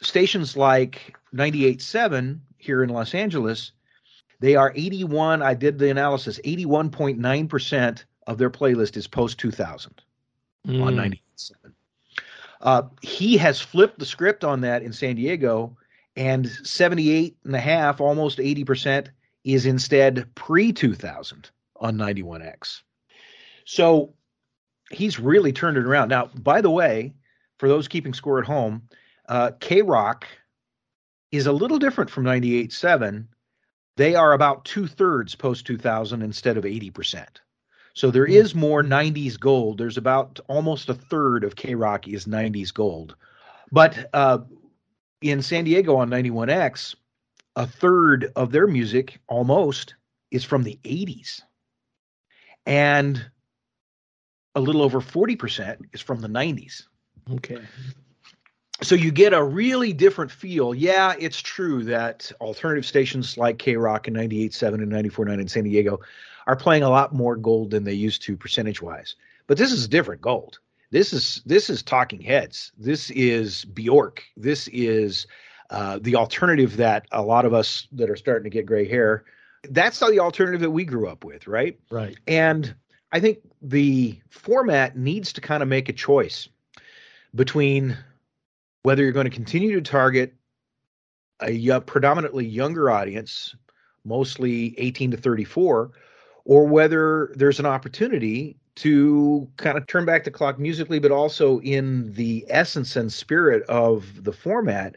stations 0.00 0.56
like 0.56 1.16
98.7 1.34 2.40
here 2.58 2.82
in 2.82 2.90
Los 2.90 3.14
Angeles, 3.14 3.72
they 4.40 4.56
are 4.56 4.72
81, 4.74 5.42
I 5.42 5.54
did 5.54 5.78
the 5.78 5.90
analysis, 5.90 6.40
81.9% 6.44 8.04
of 8.26 8.38
their 8.38 8.50
playlist 8.50 8.96
is 8.96 9.06
post 9.06 9.38
2000 9.38 10.02
mm. 10.66 10.82
on 10.84 10.94
98.7. 10.94 11.72
Uh, 12.60 12.82
he 13.00 13.36
has 13.38 13.60
flipped 13.60 13.98
the 13.98 14.06
script 14.06 14.44
on 14.44 14.60
that 14.60 14.82
in 14.82 14.92
San 14.92 15.16
Diego, 15.16 15.76
and 16.16 16.46
78 16.48 17.36
and 17.44 17.56
a 17.56 17.60
half, 17.60 18.00
almost 18.00 18.38
80% 18.38 19.08
is 19.44 19.64
instead 19.64 20.34
pre 20.34 20.72
2000 20.72 21.50
on 21.76 21.96
91X. 21.96 22.82
So 23.64 24.12
he's 24.90 25.18
really 25.18 25.52
turned 25.52 25.78
it 25.78 25.86
around. 25.86 26.08
Now, 26.08 26.26
by 26.26 26.60
the 26.60 26.70
way, 26.70 27.14
for 27.58 27.68
those 27.68 27.88
keeping 27.88 28.12
score 28.12 28.38
at 28.38 28.46
home, 28.46 28.82
uh, 29.28 29.52
K 29.60 29.82
Rock 29.82 30.26
is 31.30 31.46
a 31.46 31.52
little 31.52 31.78
different 31.78 32.10
from 32.10 32.24
98.7. 32.24 33.26
They 33.96 34.14
are 34.14 34.32
about 34.32 34.64
two 34.64 34.86
thirds 34.86 35.34
post 35.34 35.66
2000 35.66 36.22
instead 36.22 36.56
of 36.56 36.64
80%. 36.64 37.26
So 37.94 38.10
there 38.10 38.26
hmm. 38.26 38.32
is 38.32 38.54
more 38.54 38.82
90s 38.82 39.38
gold. 39.38 39.78
There's 39.78 39.96
about 39.96 40.40
almost 40.48 40.88
a 40.88 40.94
third 40.94 41.44
of 41.44 41.56
K 41.56 41.74
Rock 41.74 42.08
is 42.08 42.26
90s 42.26 42.72
gold. 42.72 43.16
But 43.72 44.10
uh, 44.12 44.38
in 45.20 45.42
San 45.42 45.64
Diego 45.64 45.96
on 45.96 46.10
91X, 46.10 46.94
a 47.56 47.66
third 47.66 48.32
of 48.36 48.52
their 48.52 48.66
music 48.66 49.20
almost 49.28 49.94
is 50.30 50.44
from 50.44 50.62
the 50.62 50.78
80s. 50.84 51.42
And 52.66 53.30
a 54.54 54.60
little 54.60 54.82
over 54.82 55.00
40% 55.00 55.78
is 55.92 56.00
from 56.00 56.20
the 56.20 56.28
90s. 56.28 56.84
Okay. 57.34 57.58
So 58.82 58.94
you 58.94 59.10
get 59.10 59.34
a 59.34 59.42
really 59.42 59.92
different 59.92 60.30
feel. 60.30 60.74
Yeah, 60.74 61.14
it's 61.18 61.40
true 61.40 61.84
that 61.84 62.32
alternative 62.40 62.86
stations 62.86 63.36
like 63.36 63.58
K 63.58 63.76
Rock 63.76 64.08
and 64.08 64.16
98.7 64.16 64.74
and 64.74 64.90
94.9 64.90 65.40
in 65.40 65.48
San 65.48 65.64
Diego 65.64 66.00
are 66.46 66.56
playing 66.56 66.82
a 66.82 66.90
lot 66.90 67.14
more 67.14 67.36
gold 67.36 67.70
than 67.70 67.84
they 67.84 67.92
used 67.92 68.22
to 68.22 68.36
percentage 68.36 68.82
wise. 68.82 69.16
But 69.46 69.58
this 69.58 69.72
is 69.72 69.88
different 69.88 70.20
gold. 70.20 70.58
This 70.90 71.12
is 71.12 71.42
this 71.46 71.70
is 71.70 71.82
Talking 71.82 72.20
Heads. 72.20 72.72
This 72.76 73.10
is 73.10 73.64
Bjork. 73.64 74.24
This 74.36 74.68
is 74.68 75.26
uh, 75.70 76.00
the 76.02 76.16
alternative 76.16 76.76
that 76.78 77.06
a 77.12 77.22
lot 77.22 77.44
of 77.44 77.54
us 77.54 77.86
that 77.92 78.10
are 78.10 78.16
starting 78.16 78.44
to 78.44 78.50
get 78.50 78.66
gray 78.66 78.88
hair. 78.88 79.24
That's 79.68 80.00
not 80.00 80.10
the 80.10 80.20
alternative 80.20 80.60
that 80.62 80.70
we 80.70 80.84
grew 80.84 81.08
up 81.08 81.24
with, 81.24 81.46
right? 81.46 81.78
Right. 81.90 82.16
And 82.26 82.74
I 83.12 83.20
think 83.20 83.38
the 83.62 84.18
format 84.30 84.96
needs 84.96 85.32
to 85.34 85.40
kind 85.40 85.62
of 85.62 85.68
make 85.68 85.88
a 85.88 85.92
choice 85.92 86.48
between 87.34 87.96
whether 88.82 89.02
you're 89.02 89.12
going 89.12 89.30
to 89.30 89.36
continue 89.36 89.74
to 89.74 89.90
target 89.90 90.34
a 91.42 91.80
predominantly 91.80 92.46
younger 92.46 92.90
audience, 92.90 93.54
mostly 94.04 94.78
18 94.78 95.12
to 95.12 95.16
34, 95.16 95.90
or 96.44 96.66
whether 96.66 97.32
there's 97.34 97.60
an 97.60 97.66
opportunity 97.66 98.56
to 98.76 99.48
kind 99.56 99.76
of 99.76 99.86
turn 99.86 100.04
back 100.04 100.24
the 100.24 100.30
clock 100.30 100.58
musically, 100.58 100.98
but 100.98 101.10
also 101.10 101.60
in 101.60 102.12
the 102.14 102.44
essence 102.48 102.96
and 102.96 103.12
spirit 103.12 103.62
of 103.64 104.24
the 104.24 104.32
format 104.32 104.96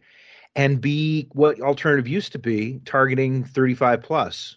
and 0.55 0.79
be 0.79 1.27
what 1.33 1.59
alternative 1.59 2.07
used 2.07 2.31
to 2.31 2.39
be, 2.39 2.79
targeting 2.85 3.43
35 3.43 4.01
plus, 4.01 4.55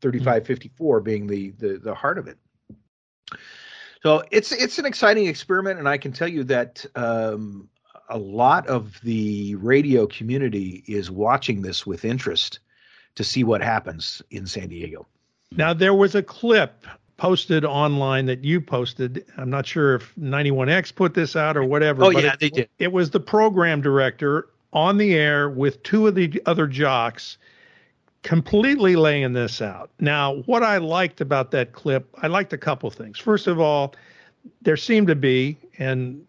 35 0.00 0.46
54 0.46 1.00
being 1.00 1.26
the, 1.26 1.50
the, 1.52 1.78
the 1.78 1.94
heart 1.94 2.18
of 2.18 2.28
it. 2.28 2.36
So 4.02 4.24
it's 4.32 4.50
it's 4.50 4.78
an 4.78 4.84
exciting 4.84 5.26
experiment, 5.26 5.78
and 5.78 5.88
I 5.88 5.96
can 5.96 6.12
tell 6.12 6.26
you 6.26 6.42
that 6.44 6.84
um, 6.96 7.68
a 8.08 8.18
lot 8.18 8.66
of 8.66 9.00
the 9.02 9.54
radio 9.54 10.06
community 10.06 10.82
is 10.88 11.10
watching 11.10 11.62
this 11.62 11.86
with 11.86 12.04
interest 12.04 12.58
to 13.14 13.24
see 13.24 13.44
what 13.44 13.62
happens 13.62 14.20
in 14.30 14.46
San 14.46 14.68
Diego. 14.68 15.06
Now 15.56 15.74
there 15.74 15.94
was 15.94 16.14
a 16.14 16.22
clip 16.22 16.86
posted 17.16 17.64
online 17.64 18.26
that 18.26 18.44
you 18.44 18.60
posted. 18.60 19.24
I'm 19.36 19.50
not 19.50 19.66
sure 19.66 19.96
if 19.96 20.14
91X 20.16 20.94
put 20.94 21.14
this 21.14 21.36
out 21.36 21.56
or 21.56 21.64
whatever. 21.64 22.04
Oh 22.04 22.10
yeah, 22.10 22.32
it, 22.32 22.40
they 22.40 22.50
did. 22.50 22.68
It 22.78 22.92
was 22.92 23.10
the 23.10 23.20
program 23.20 23.80
director 23.80 24.48
on 24.72 24.96
the 24.96 25.14
air 25.14 25.48
with 25.48 25.82
two 25.82 26.06
of 26.06 26.14
the 26.14 26.42
other 26.46 26.66
jocks 26.66 27.38
completely 28.22 28.96
laying 28.96 29.32
this 29.32 29.60
out. 29.60 29.90
Now, 30.00 30.36
what 30.46 30.62
I 30.62 30.78
liked 30.78 31.20
about 31.20 31.50
that 31.52 31.72
clip, 31.72 32.08
I 32.22 32.28
liked 32.28 32.52
a 32.52 32.58
couple 32.58 32.90
things. 32.90 33.18
First 33.18 33.46
of 33.46 33.60
all, 33.60 33.94
there 34.62 34.76
seemed 34.76 35.08
to 35.08 35.16
be, 35.16 35.58
and 35.78 36.24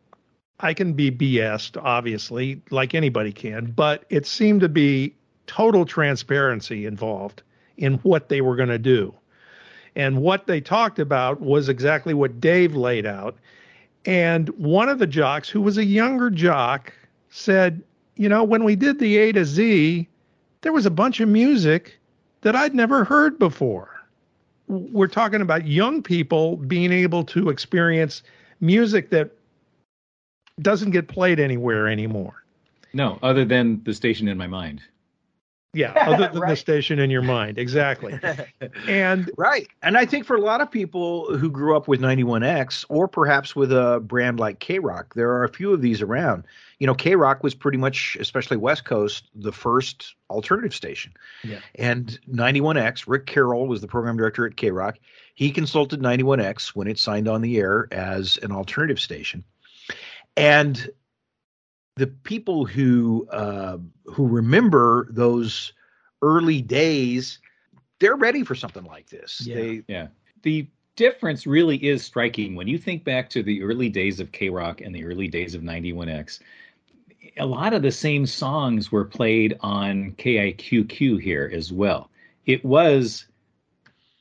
I 0.60 0.74
can 0.74 0.94
be 0.94 1.12
BSed, 1.12 1.82
obviously, 1.82 2.62
like 2.72 2.96
anybody 2.96 3.32
can, 3.32 3.72
but 3.72 4.06
it 4.10 4.26
seemed 4.26 4.62
to 4.62 4.70
be 4.70 5.16
total 5.46 5.86
transparency 5.86 6.86
involved 6.86 7.44
in 7.78 7.96
what 8.00 8.30
they 8.30 8.42
were 8.42 8.56
going 8.56 8.70
to 8.70 8.80
do. 8.80 9.14
And 9.96 10.22
what 10.22 10.48
they 10.48 10.60
talked 10.60 11.00
about 11.00 11.42
was 11.42 11.70
exactly 11.70 12.14
what 12.14 12.42
Dave 12.42 12.76
laid 12.76 13.06
out. 13.06 13.36
And 14.06 14.50
one 14.50 14.90
of 14.90 15.00
the 15.00 15.08
jocks, 15.08 15.50
who 15.50 15.62
was 15.62 15.78
a 15.78 15.86
younger 15.86 16.30
jock, 16.30 16.94
said, 17.30 17.82
You 18.16 18.28
know, 18.30 18.44
when 18.44 18.64
we 18.64 18.76
did 18.76 19.00
the 19.00 19.18
A 19.18 19.32
to 19.34 19.46
Z, 19.46 20.08
there 20.62 20.74
was 20.74 20.86
a 20.86 20.92
bunch 20.92 21.20
of 21.20 21.30
music 21.30 22.00
that 22.42 22.56
I'd 22.56 22.76
never 22.76 23.04
heard 23.04 23.38
before. 23.40 23.90
We're 24.68 25.08
talking 25.08 25.42
about 25.42 25.68
young 25.68 26.02
people 26.02 26.58
being 26.58 26.92
able 26.92 27.24
to 27.26 27.50
experience 27.50 28.24
music 28.62 29.10
that 29.12 29.32
doesn't 30.62 30.92
get 30.92 31.08
played 31.08 31.40
anywhere 31.40 31.88
anymore. 31.88 32.44
No, 32.94 33.20
other 33.24 33.44
than 33.46 33.84
the 33.84 33.94
station 33.94 34.28
in 34.28 34.38
my 34.38 34.48
mind. 34.48 34.82
Yeah, 35.74 35.92
other 35.98 36.30
than 36.32 36.40
right. 36.40 36.50
the 36.50 36.56
station 36.56 37.00
in 37.00 37.10
your 37.10 37.24
mind. 37.24 37.58
Exactly. 37.58 38.20
and 38.88 39.30
right. 39.38 39.68
And 39.82 39.98
I 39.98 40.06
think 40.06 40.26
for 40.26 40.36
a 40.36 40.42
lot 40.42 40.62
of 40.62 40.70
people 40.70 41.36
who 41.36 41.50
grew 41.50 41.76
up 41.76 41.88
with 41.88 42.00
91X 42.00 42.86
or 42.90 43.08
perhaps 43.08 43.56
with 43.56 43.72
a 43.72 44.00
brand 44.06 44.40
like 44.40 44.60
K 44.60 44.78
Rock, 44.80 45.16
there 45.16 45.32
are 45.32 45.44
a 45.44 45.50
few 45.50 45.74
of 45.74 45.82
these 45.82 46.02
around. 46.02 46.46
You 46.78 46.86
know, 46.86 46.94
K 46.94 47.16
Rock 47.16 47.44
was 47.44 47.56
pretty 47.56 47.80
much, 47.80 48.16
especially 48.20 48.58
West 48.58 48.86
Coast, 48.86 49.30
the 49.34 49.52
first 49.52 50.16
alternative 50.30 50.76
station. 50.76 51.14
Yeah. 51.44 51.60
And 51.76 52.20
91X, 52.32 53.06
Rick 53.08 53.26
Carroll 53.26 53.68
was 53.68 53.82
the 53.82 53.88
program 53.88 54.16
director 54.16 54.46
at 54.46 54.56
K 54.56 54.70
Rock. 54.70 55.00
He 55.34 55.50
consulted 55.50 56.00
91X 56.00 56.70
when 56.70 56.88
it 56.88 57.00
signed 57.00 57.28
on 57.28 57.42
the 57.42 57.58
air 57.58 57.88
as 57.92 58.38
an 58.44 58.52
alternative 58.52 59.00
station. 59.00 59.44
And 60.38 60.90
the 61.96 62.08
people 62.08 62.66
who 62.66 63.28
uh, 63.32 63.78
who 64.06 64.28
remember 64.28 65.08
those 65.12 65.74
early 66.22 66.62
days, 66.62 67.40
they're 68.00 68.16
ready 68.16 68.44
for 68.44 68.56
something 68.56 68.86
like 68.86 69.10
this. 69.10 69.46
Yeah. 69.46 69.56
They, 69.56 69.84
yeah. 69.88 70.08
The 70.42 70.68
difference 70.96 71.48
really 71.48 71.78
is 71.78 72.04
striking 72.04 72.56
when 72.56 72.68
you 72.68 72.78
think 72.78 73.04
back 73.04 73.30
to 73.32 73.44
the 73.44 73.64
early 73.64 73.90
days 73.90 74.20
of 74.20 74.32
K 74.32 74.50
Rock 74.50 74.82
and 74.82 74.94
the 74.94 75.06
early 75.06 75.28
days 75.28 75.56
of 75.56 75.62
91X. 75.62 76.40
A 77.38 77.46
lot 77.46 77.74
of 77.74 77.82
the 77.82 77.92
same 77.92 78.26
songs 78.26 78.92
were 78.92 79.06
played 79.06 79.58
on 79.62 80.12
KIQQ 80.18 81.22
here 81.22 81.50
as 81.54 81.72
well. 81.72 82.10
It 82.46 82.64
was 82.64 83.26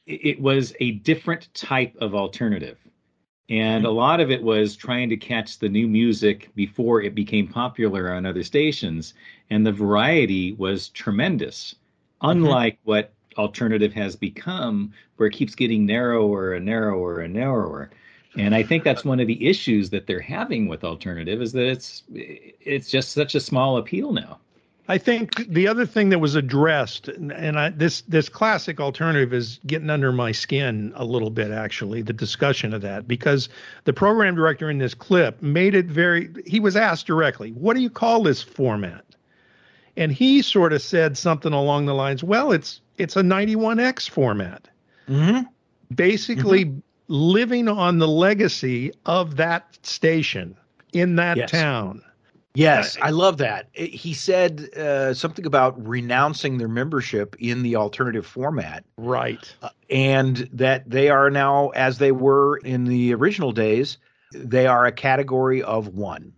it 0.07 0.41
was 0.41 0.75
a 0.81 0.93
different 0.93 1.52
type 1.55 1.95
of 2.00 2.14
alternative. 2.14 2.79
And 3.52 3.85
a 3.85 3.90
lot 3.90 4.21
of 4.21 4.30
it 4.30 4.42
was 4.42 4.76
trying 4.76 5.11
to 5.11 5.16
catch 5.18 5.59
the 5.59 5.68
new 5.68 5.87
music 5.87 6.49
before 6.54 7.02
it 7.02 7.14
became 7.14 7.47
popular 7.47 8.11
on 8.11 8.25
other 8.25 8.42
stations. 8.42 9.12
And 9.50 9.66
the 9.66 9.73
variety 9.73 10.52
was 10.52 10.88
tremendous, 10.88 11.75
mm-hmm. 11.75 12.30
unlike 12.30 12.76
mm-hmm. 12.76 12.90
what 12.90 13.12
alternative 13.37 13.92
has 13.92 14.16
become, 14.16 14.94
where 15.16 15.28
it 15.28 15.35
keeps 15.35 15.54
getting 15.54 15.85
narrower 15.85 16.54
and 16.54 16.64
narrower 16.64 17.21
and 17.21 17.35
narrower. 17.35 17.90
And 18.38 18.54
I 18.54 18.62
think 18.62 18.85
that's 18.85 19.04
one 19.04 19.21
of 19.21 19.26
the 19.26 19.47
issues 19.47 19.90
that 19.90 20.06
they're 20.06 20.18
having 20.18 20.66
with 20.66 20.82
alternative 20.82 21.42
is 21.42 21.52
that 21.52 21.66
it's 21.66 22.04
it's 22.09 22.90
just 22.90 23.12
such 23.12 23.35
a 23.35 23.40
small 23.40 23.76
appeal 23.76 24.14
now. 24.14 24.38
I 24.89 24.99
think 24.99 25.47
the 25.49 25.69
other 25.69 25.87
thing 25.87 26.09
that 26.09 26.19
was 26.19 26.35
addressed, 26.35 27.07
and 27.07 27.59
I, 27.59 27.71
this 27.71 28.01
this 28.03 28.29
classic 28.29 28.81
alternative 28.81 29.33
is 29.33 29.61
getting 29.65 29.91
under 29.91 30.11
my 30.11 30.33
skin 30.33 30.93
a 30.97 31.05
little 31.05 31.31
bit. 31.31 31.53
Actually, 31.53 32.03
the 32.03 32.12
discussion 32.12 32.75
of 32.75 32.83
that 32.83 33.07
because 33.07 33.49
the 33.85 33.93
program 33.93 34.35
director 34.35 34.71
in 34.71 34.79
this 34.79 34.95
clip 34.95 35.41
made 35.41 35.77
it 35.77 35.87
very. 35.87 36.31
He 36.47 36.59
was 36.59 36.75
asked 36.75 37.07
directly, 37.07 37.51
"What 37.53 37.75
do 37.75 37.81
you 37.83 37.91
call 37.91 38.25
this 38.25 38.43
format?" 38.43 39.05
And 39.97 40.11
he 40.11 40.43
sort 40.43 40.73
of 40.73 40.83
said 40.83 41.17
something 41.17 41.53
along 41.53 41.87
the 41.87 41.95
lines, 41.95 42.25
"Well, 42.25 42.51
it's 42.51 42.81
it's 42.99 43.15
a 43.15 43.23
91x 43.23 44.11
format." 44.11 44.67
Mm-hmm. 45.09 45.43
Basically, 45.95 46.65
mm-hmm. 46.65 46.81
living 47.07 47.69
on 47.69 47.99
the 47.99 48.09
legacy 48.09 48.93
of 49.07 49.37
that 49.37 49.79
station 49.83 50.57
in 50.93 51.17
that 51.17 51.37
yes. 51.37 51.51
town 51.53 52.03
Yes, 52.54 52.99
I 53.00 53.11
love 53.11 53.38
that. 53.38 53.68
He 53.73 54.12
said 54.12 54.68
uh, 54.76 55.14
something 55.14 55.47
about 55.47 55.87
renouncing 55.87 56.59
their 56.59 56.68
membership 56.68 57.35
in 57.38 57.62
the 57.62 57.76
alternative 57.76 58.26
format. 58.26 58.85
Right. 58.99 59.54
Uh, 59.62 59.71
and 59.88 60.49
that 60.52 60.88
they 60.88 61.09
are 61.09 61.30
now, 61.30 61.71
as 61.71 61.99
they 61.99 62.12
were 62.12 62.59
in 62.59 62.85
the 62.85 63.14
original 63.14 63.52
days, 63.52 63.97
they 64.32 64.66
are 64.66 64.85
a 64.85 64.92
category 64.92 65.62
of 65.62 65.88
one. 65.88 66.32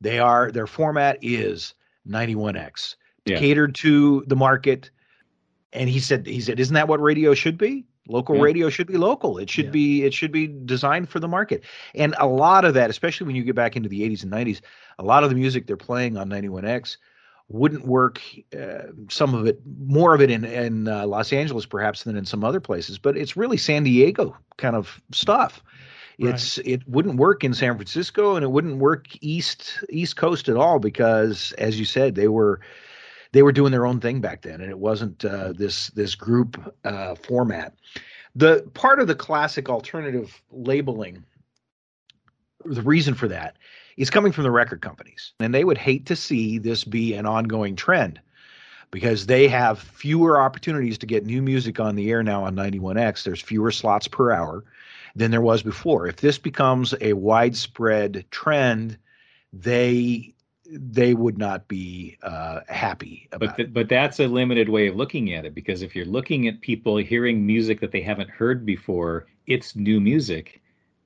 They 0.00 0.18
are, 0.18 0.50
their 0.50 0.66
format 0.66 1.18
is 1.22 1.72
91X, 2.06 2.96
yeah. 3.24 3.38
catered 3.38 3.74
to 3.76 4.24
the 4.26 4.36
market. 4.36 4.90
And 5.72 5.88
he 5.88 6.00
said, 6.00 6.26
he 6.26 6.40
said, 6.40 6.60
isn't 6.60 6.74
that 6.74 6.88
what 6.88 7.00
radio 7.00 7.32
should 7.32 7.56
be? 7.56 7.86
Local 8.08 8.36
yeah. 8.36 8.42
radio 8.42 8.70
should 8.70 8.86
be 8.86 8.96
local. 8.96 9.38
It 9.38 9.50
should 9.50 9.66
yeah. 9.66 9.70
be 9.70 10.02
it 10.04 10.14
should 10.14 10.32
be 10.32 10.46
designed 10.46 11.08
for 11.08 11.20
the 11.20 11.28
market. 11.28 11.64
And 11.94 12.14
a 12.18 12.26
lot 12.26 12.64
of 12.64 12.74
that, 12.74 12.90
especially 12.90 13.26
when 13.26 13.36
you 13.36 13.42
get 13.42 13.54
back 13.54 13.76
into 13.76 13.88
the 13.88 14.08
80s 14.08 14.22
and 14.22 14.32
90s, 14.32 14.60
a 14.98 15.04
lot 15.04 15.24
of 15.24 15.30
the 15.30 15.36
music 15.36 15.66
they're 15.66 15.76
playing 15.76 16.16
on 16.16 16.28
91X 16.28 16.96
wouldn't 17.48 17.86
work. 17.86 18.20
Uh, 18.56 18.88
some 19.08 19.34
of 19.34 19.46
it, 19.46 19.60
more 19.78 20.14
of 20.14 20.20
it 20.20 20.30
in 20.30 20.44
in 20.44 20.88
uh, 20.88 21.06
Los 21.06 21.32
Angeles 21.32 21.66
perhaps 21.66 22.04
than 22.04 22.16
in 22.16 22.24
some 22.24 22.44
other 22.44 22.60
places, 22.60 22.98
but 22.98 23.16
it's 23.16 23.36
really 23.36 23.56
San 23.56 23.84
Diego 23.84 24.36
kind 24.56 24.76
of 24.76 25.00
stuff. 25.12 25.62
It's 26.18 26.56
right. 26.58 26.66
it 26.66 26.88
wouldn't 26.88 27.16
work 27.16 27.44
in 27.44 27.52
San 27.52 27.74
Francisco 27.76 28.36
and 28.36 28.44
it 28.44 28.50
wouldn't 28.50 28.78
work 28.78 29.06
east 29.20 29.84
East 29.90 30.16
Coast 30.16 30.48
at 30.48 30.56
all 30.56 30.78
because, 30.78 31.52
as 31.58 31.78
you 31.78 31.84
said, 31.84 32.14
they 32.14 32.28
were 32.28 32.60
they 33.36 33.42
were 33.42 33.52
doing 33.52 33.70
their 33.70 33.84
own 33.84 34.00
thing 34.00 34.22
back 34.22 34.40
then, 34.40 34.62
and 34.62 34.70
it 34.70 34.78
wasn't 34.78 35.22
uh, 35.22 35.52
this 35.52 35.88
this 35.90 36.14
group 36.14 36.74
uh, 36.84 37.14
format. 37.16 37.74
The 38.34 38.66
part 38.72 38.98
of 38.98 39.08
the 39.08 39.14
classic 39.14 39.68
alternative 39.68 40.42
labeling, 40.50 41.22
the 42.64 42.80
reason 42.80 43.12
for 43.12 43.28
that 43.28 43.58
is 43.98 44.08
coming 44.08 44.32
from 44.32 44.44
the 44.44 44.50
record 44.50 44.80
companies. 44.80 45.34
And 45.38 45.54
they 45.54 45.64
would 45.64 45.76
hate 45.76 46.06
to 46.06 46.16
see 46.16 46.56
this 46.56 46.82
be 46.82 47.12
an 47.12 47.26
ongoing 47.26 47.76
trend 47.76 48.20
because 48.90 49.26
they 49.26 49.48
have 49.48 49.80
fewer 49.80 50.40
opportunities 50.40 50.96
to 50.98 51.06
get 51.06 51.26
new 51.26 51.42
music 51.42 51.78
on 51.78 51.94
the 51.94 52.10
air 52.10 52.22
now 52.22 52.44
on 52.44 52.56
91X. 52.56 53.22
There's 53.22 53.42
fewer 53.42 53.70
slots 53.70 54.08
per 54.08 54.32
hour 54.32 54.64
than 55.14 55.30
there 55.30 55.42
was 55.42 55.62
before. 55.62 56.06
If 56.06 56.16
this 56.16 56.38
becomes 56.38 56.94
a 57.02 57.12
widespread 57.12 58.24
trend, 58.30 58.96
they 59.52 60.35
they 60.70 61.14
would 61.14 61.38
not 61.38 61.68
be 61.68 62.16
uh, 62.22 62.60
happy 62.68 63.28
about 63.32 63.48
but 63.48 63.56
th- 63.56 63.72
but 63.72 63.88
that's 63.88 64.20
a 64.20 64.26
limited 64.26 64.68
way 64.68 64.86
of 64.88 64.96
looking 64.96 65.32
at 65.32 65.44
it 65.44 65.54
because 65.54 65.82
if 65.82 65.94
you're 65.94 66.04
looking 66.04 66.48
at 66.48 66.60
people 66.60 66.96
hearing 66.96 67.46
music 67.46 67.80
that 67.80 67.92
they 67.92 68.00
haven't 68.00 68.30
heard 68.30 68.66
before 68.66 69.26
it's 69.46 69.76
new 69.76 70.00
music. 70.00 70.60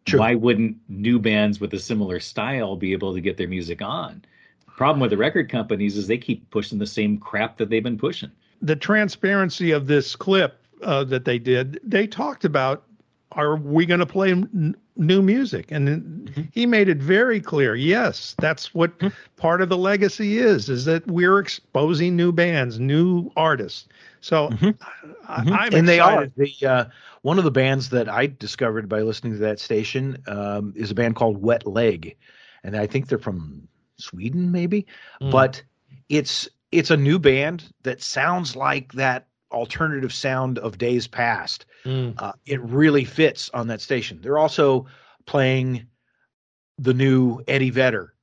True. 0.06 0.18
why 0.18 0.34
wouldn't 0.34 0.78
new 0.88 1.18
bands 1.18 1.60
with 1.60 1.74
a 1.74 1.78
similar 1.78 2.20
style 2.20 2.74
be 2.74 2.92
able 2.92 3.12
to 3.14 3.20
get 3.20 3.36
their 3.36 3.46
music 3.46 3.82
on? 3.82 4.24
The 4.64 4.72
problem 4.72 5.00
with 5.00 5.10
the 5.10 5.18
record 5.18 5.50
companies 5.50 5.96
is 5.96 6.06
they 6.06 6.16
keep 6.18 6.50
pushing 6.50 6.78
the 6.78 6.86
same 6.86 7.18
crap 7.18 7.58
that 7.58 7.68
they've 7.68 7.82
been 7.82 7.98
pushing. 7.98 8.30
The 8.62 8.76
transparency 8.76 9.72
of 9.72 9.86
this 9.86 10.16
clip 10.16 10.58
uh, 10.82 11.04
that 11.04 11.26
they 11.26 11.38
did 11.38 11.78
they 11.84 12.06
talked 12.06 12.44
about 12.44 12.84
are 13.32 13.56
we 13.56 13.86
going 13.86 14.00
to 14.00 14.06
play 14.06 14.30
n- 14.30 14.74
new 14.96 15.22
music 15.22 15.70
and 15.70 15.88
mm-hmm. 15.88 16.42
he 16.52 16.66
made 16.66 16.88
it 16.88 16.98
very 16.98 17.40
clear 17.40 17.74
yes 17.74 18.34
that's 18.38 18.74
what 18.74 18.96
mm-hmm. 18.98 19.08
part 19.36 19.62
of 19.62 19.68
the 19.68 19.76
legacy 19.76 20.38
is 20.38 20.68
is 20.68 20.84
that 20.84 21.06
we're 21.06 21.38
exposing 21.38 22.16
new 22.16 22.32
bands 22.32 22.78
new 22.78 23.30
artists 23.36 23.86
so 24.20 24.48
mm-hmm. 24.48 24.70
I, 25.28 25.40
am 25.40 25.46
mm-hmm. 25.46 25.74
and 25.74 25.88
they 25.88 26.00
are 26.00 26.30
the 26.36 26.54
uh, 26.66 26.84
one 27.22 27.38
of 27.38 27.44
the 27.44 27.50
bands 27.50 27.90
that 27.90 28.08
i 28.08 28.26
discovered 28.26 28.88
by 28.88 29.02
listening 29.02 29.34
to 29.34 29.38
that 29.40 29.60
station 29.60 30.22
um, 30.26 30.72
is 30.76 30.90
a 30.90 30.94
band 30.94 31.16
called 31.16 31.40
wet 31.40 31.66
leg 31.66 32.16
and 32.64 32.76
i 32.76 32.86
think 32.86 33.08
they're 33.08 33.18
from 33.18 33.68
sweden 33.96 34.50
maybe 34.50 34.86
mm. 35.22 35.30
but 35.30 35.62
it's 36.08 36.48
it's 36.72 36.90
a 36.90 36.96
new 36.96 37.18
band 37.18 37.64
that 37.82 38.02
sounds 38.02 38.54
like 38.56 38.92
that 38.92 39.26
alternative 39.50 40.12
sound 40.12 40.58
of 40.58 40.78
days 40.78 41.06
past. 41.06 41.66
Mm. 41.84 42.14
Uh, 42.18 42.32
it 42.46 42.60
really 42.60 43.04
fits 43.04 43.50
on 43.54 43.68
that 43.68 43.80
station. 43.80 44.20
They're 44.22 44.38
also 44.38 44.86
playing 45.26 45.86
the 46.78 46.94
new 46.94 47.40
Eddie 47.46 47.70
Vedder 47.70 48.14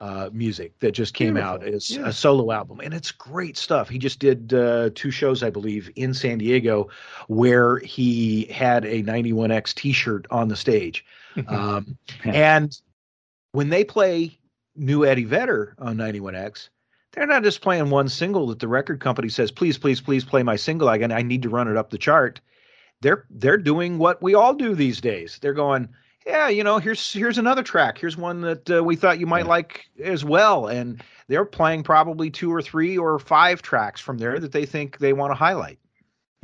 uh, 0.00 0.28
music 0.32 0.78
that 0.80 0.92
just 0.92 1.14
came 1.14 1.34
Beautiful. 1.34 1.54
out 1.54 1.64
as 1.64 1.90
yeah. 1.90 2.06
a 2.06 2.12
solo 2.12 2.52
album, 2.52 2.80
and 2.80 2.92
it's 2.92 3.10
great 3.10 3.56
stuff. 3.56 3.88
He 3.88 3.98
just 3.98 4.18
did 4.18 4.52
uh, 4.52 4.90
two 4.94 5.10
shows, 5.10 5.42
I 5.42 5.50
believe, 5.50 5.90
in 5.96 6.12
San 6.12 6.38
Diego, 6.38 6.88
where 7.28 7.78
he 7.78 8.44
had 8.46 8.84
a 8.84 9.02
91X 9.02 9.74
T-shirt 9.74 10.26
on 10.30 10.48
the 10.48 10.56
stage, 10.56 11.04
um, 11.48 11.96
and 12.24 12.78
when 13.52 13.68
they 13.70 13.84
play 13.84 14.38
new 14.76 15.06
Eddie 15.06 15.24
Vedder 15.24 15.74
on 15.78 15.96
91X, 15.96 16.68
they're 17.14 17.26
not 17.26 17.42
just 17.42 17.60
playing 17.60 17.90
one 17.90 18.08
single 18.08 18.48
that 18.48 18.58
the 18.58 18.68
record 18.68 19.00
company 19.00 19.28
says, 19.28 19.50
please, 19.50 19.78
please, 19.78 20.00
please 20.00 20.24
play 20.24 20.42
my 20.42 20.56
single 20.56 20.88
again. 20.88 21.12
I 21.12 21.22
need 21.22 21.42
to 21.42 21.48
run 21.48 21.68
it 21.68 21.76
up 21.76 21.90
the 21.90 21.98
chart. 21.98 22.40
They're 23.00 23.24
they're 23.30 23.58
doing 23.58 23.98
what 23.98 24.22
we 24.22 24.34
all 24.34 24.54
do 24.54 24.74
these 24.74 25.00
days. 25.00 25.38
They're 25.40 25.52
going, 25.52 25.88
yeah, 26.26 26.48
you 26.48 26.64
know, 26.64 26.78
here's 26.78 27.12
here's 27.12 27.38
another 27.38 27.62
track. 27.62 27.98
Here's 27.98 28.16
one 28.16 28.40
that 28.42 28.70
uh, 28.70 28.82
we 28.82 28.96
thought 28.96 29.20
you 29.20 29.26
might 29.26 29.44
yeah. 29.44 29.50
like 29.50 29.84
as 30.02 30.24
well, 30.24 30.68
and 30.68 31.02
they're 31.28 31.44
playing 31.44 31.82
probably 31.82 32.30
two 32.30 32.52
or 32.52 32.62
three 32.62 32.96
or 32.96 33.18
five 33.18 33.62
tracks 33.62 34.00
from 34.00 34.18
there 34.18 34.38
that 34.38 34.52
they 34.52 34.64
think 34.64 34.98
they 34.98 35.12
want 35.12 35.30
to 35.30 35.34
highlight. 35.34 35.78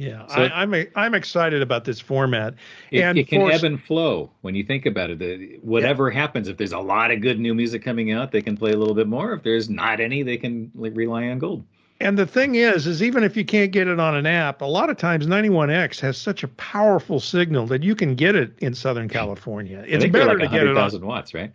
Yeah, 0.01 0.27
so 0.29 0.35
I, 0.37 0.63
am 0.63 0.73
I'm, 0.73 0.87
I'm 0.97 1.15
excited 1.15 1.61
about 1.61 1.85
this 1.85 2.01
format. 2.01 2.55
It, 2.91 3.01
and 3.01 3.19
it 3.19 3.29
can 3.29 3.43
for, 3.43 3.53
ebb 3.53 3.65
and 3.65 3.83
flow 3.83 4.31
when 4.41 4.55
you 4.55 4.65
think 4.65 4.87
about 4.87 5.11
it. 5.11 5.19
The, 5.19 5.59
whatever 5.61 6.11
yeah. 6.11 6.19
happens, 6.19 6.49
if 6.49 6.57
there's 6.57 6.73
a 6.73 6.79
lot 6.79 7.11
of 7.11 7.21
good 7.21 7.39
new 7.39 7.55
music 7.55 7.85
coming 7.85 8.11
out, 8.11 8.33
they 8.33 8.41
can 8.41 8.57
play 8.57 8.73
a 8.73 8.79
little 8.79 8.95
bit 8.95 9.09
more. 9.09 9.35
If 9.35 9.43
there's 9.43 9.69
not 9.69 10.01
any, 10.01 10.23
they 10.23 10.39
can 10.39 10.71
rely 10.75 11.29
on 11.29 11.39
gold. 11.39 11.65
And 12.01 12.19
the 12.19 12.27
thing 12.27 12.55
is, 12.55 12.87
is 12.87 13.03
even 13.03 13.23
if 13.25 13.37
you 13.37 13.45
can't 13.45 13.73
get 13.73 13.89
it 13.89 14.01
on 14.01 14.17
an 14.17 14.25
app, 14.25 14.63
a 14.63 14.65
lot 14.65 14.89
of 14.89 14.97
times 14.97 15.27
91X 15.27 16.01
has 16.01 16.17
such 16.17 16.43
a 16.45 16.49
powerful 16.49 17.21
signal 17.21 17.67
that 17.67 17.83
you 17.83 17.95
can 17.95 18.15
get 18.15 18.35
it 18.35 18.59
in 18.61 18.73
Southern 18.73 19.07
California. 19.07 19.85
It's 19.87 20.07
better 20.07 20.39
like 20.39 20.39
to 20.39 20.49
get 20.49 20.67
it 20.67 20.79
on 20.79 21.07
watts, 21.07 21.35
right? 21.35 21.53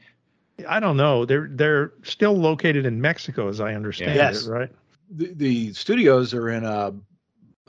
I 0.70 0.80
don't 0.80 0.98
know. 0.98 1.26
They're 1.26 1.50
they're 1.50 1.94
still 2.04 2.38
located 2.38 2.86
in 2.86 3.02
Mexico, 3.02 3.50
as 3.50 3.60
I 3.60 3.74
understand 3.74 4.16
yes. 4.16 4.46
it, 4.46 4.52
right? 4.52 4.70
The, 5.10 5.34
the 5.34 5.74
studios 5.74 6.34
are 6.34 6.50
in 6.50 6.64
a 6.64 6.94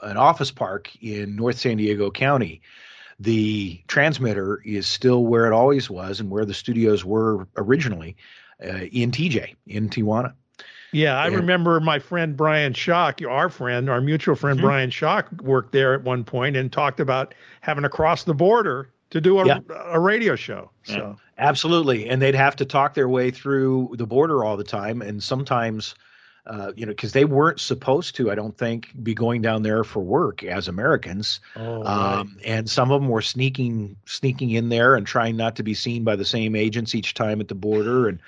an 0.01 0.17
office 0.17 0.51
park 0.51 0.91
in 1.01 1.35
North 1.35 1.57
San 1.57 1.77
Diego 1.77 2.11
County, 2.11 2.61
the 3.19 3.81
transmitter 3.87 4.61
is 4.63 4.87
still 4.87 5.25
where 5.25 5.47
it 5.47 5.53
always 5.53 5.89
was 5.89 6.19
and 6.19 6.29
where 6.29 6.45
the 6.45 6.53
studios 6.53 7.03
were 7.03 7.47
originally 7.57 8.15
uh, 8.63 8.85
in 8.91 9.11
TJ 9.11 9.55
in 9.65 9.89
Tijuana. 9.89 10.33
Yeah, 10.93 11.19
I 11.19 11.27
and, 11.27 11.35
remember 11.35 11.79
my 11.79 11.99
friend 11.99 12.37
Brian 12.37 12.73
Shock, 12.73 13.19
our 13.27 13.49
friend, 13.49 13.89
our 13.89 14.01
mutual 14.01 14.35
friend 14.35 14.57
mm-hmm. 14.57 14.67
Brian 14.67 14.89
Shock, 14.89 15.29
worked 15.41 15.71
there 15.73 15.93
at 15.93 16.03
one 16.03 16.23
point 16.23 16.55
and 16.55 16.71
talked 16.71 16.99
about 16.99 17.33
having 17.61 17.83
to 17.83 17.89
cross 17.89 18.23
the 18.23 18.33
border 18.33 18.89
to 19.09 19.21
do 19.21 19.39
a, 19.39 19.45
yeah. 19.45 19.59
a 19.85 19.99
radio 19.99 20.35
show. 20.35 20.71
So 20.83 20.95
yeah. 20.95 21.13
absolutely, 21.37 22.09
and 22.09 22.21
they'd 22.21 22.35
have 22.35 22.55
to 22.57 22.65
talk 22.65 22.93
their 22.93 23.09
way 23.09 23.31
through 23.31 23.95
the 23.97 24.07
border 24.07 24.43
all 24.43 24.57
the 24.57 24.63
time, 24.63 25.01
and 25.01 25.21
sometimes 25.21 25.95
uh, 26.47 26.71
you 26.75 26.85
know, 26.85 26.91
because 26.91 27.11
they 27.11 27.25
weren't 27.25 27.59
supposed 27.59 28.15
to, 28.15 28.31
I 28.31 28.35
don't 28.35 28.57
think, 28.57 28.91
be 29.03 29.13
going 29.13 29.41
down 29.41 29.63
there 29.63 29.83
for 29.83 29.99
work 29.99 30.43
as 30.43 30.67
Americans. 30.67 31.41
Oh, 31.55 31.83
um, 31.83 32.35
right. 32.37 32.45
And 32.45 32.69
some 32.69 32.91
of 32.91 33.01
them 33.01 33.09
were 33.09 33.21
sneaking, 33.21 33.97
sneaking 34.05 34.51
in 34.51 34.69
there 34.69 34.95
and 34.95 35.05
trying 35.05 35.35
not 35.35 35.57
to 35.57 35.63
be 35.63 35.73
seen 35.73 36.03
by 36.03 36.15
the 36.15 36.25
same 36.25 36.55
agents 36.55 36.95
each 36.95 37.13
time 37.13 37.41
at 37.41 37.49
the 37.49 37.55
border, 37.55 38.07
and 38.07 38.19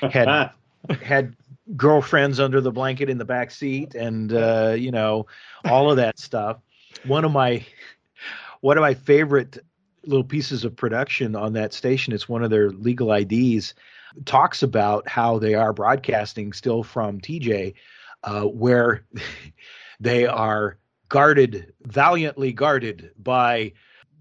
had 0.00 0.50
had 1.02 1.36
girlfriends 1.76 2.40
under 2.40 2.60
the 2.60 2.72
blanket 2.72 3.08
in 3.08 3.18
the 3.18 3.24
back 3.24 3.50
seat, 3.52 3.94
and 3.94 4.32
uh, 4.32 4.74
you 4.76 4.90
know, 4.90 5.26
all 5.64 5.90
of 5.90 5.98
that 5.98 6.18
stuff. 6.18 6.58
One 7.04 7.24
of 7.24 7.30
my 7.30 7.64
one 8.60 8.76
of 8.76 8.82
my 8.82 8.94
favorite 8.94 9.58
little 10.04 10.24
pieces 10.24 10.64
of 10.64 10.74
production 10.74 11.36
on 11.36 11.52
that 11.52 11.72
station. 11.72 12.12
It's 12.12 12.28
one 12.28 12.42
of 12.42 12.50
their 12.50 12.70
legal 12.70 13.12
IDs 13.12 13.74
talks 14.24 14.62
about 14.62 15.08
how 15.08 15.38
they 15.38 15.54
are 15.54 15.72
broadcasting 15.72 16.52
still 16.52 16.82
from 16.82 17.20
TJ, 17.20 17.74
uh, 18.24 18.42
where 18.42 19.04
they 20.00 20.26
are 20.26 20.78
guarded, 21.08 21.72
valiantly 21.82 22.52
guarded 22.52 23.10
by 23.18 23.72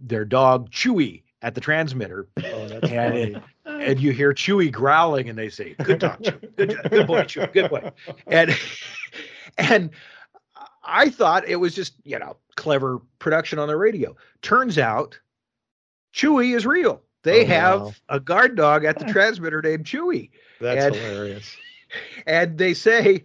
their 0.02 0.26
dog 0.26 0.69
Chewy 0.71 1.23
at 1.41 1.56
the 1.56 1.62
transmitter. 1.62 2.28
Oh, 2.38 2.80
and, 2.84 3.41
and 3.65 4.00
you 4.00 4.12
hear 4.12 4.34
Chewy 4.34 4.71
growling, 4.71 5.30
and 5.30 5.38
they 5.38 5.50
say, 5.50 5.76
"Good 5.84 6.00
dog, 6.00 6.21
Chewy. 6.21 6.56
Good, 6.56 6.78
good 6.89 7.08
boy, 7.08 7.21
Chewy. 7.21 7.54
Good 7.54 7.69
boy." 7.69 7.91
And 8.28 8.56
and 9.58 9.91
I 10.84 11.10
thought 11.10 11.47
it 11.47 11.58
was 11.58 11.76
just 11.76 11.93
you 12.04 12.19
know 12.19 12.38
clever 12.56 13.00
production 13.19 13.60
on 13.60 13.67
the 13.67 13.78
radio. 13.78 14.15
Turns 14.41 14.78
out, 14.78 15.19
Chewy 16.13 16.56
is 16.56 16.65
real. 16.65 17.02
They 17.28 17.44
oh, 17.44 17.48
have 17.48 17.82
wow. 17.82 17.94
a 18.08 18.20
guard 18.22 18.56
dog 18.56 18.86
at 18.86 19.00
the 19.00 19.06
transmitter 19.06 19.62
named 19.62 19.84
Chewy. 19.84 20.30
That's 20.62 20.86
and, 20.86 20.96
hilarious. 20.96 21.56
And 22.26 22.58
they 22.58 22.74
say 22.74 23.24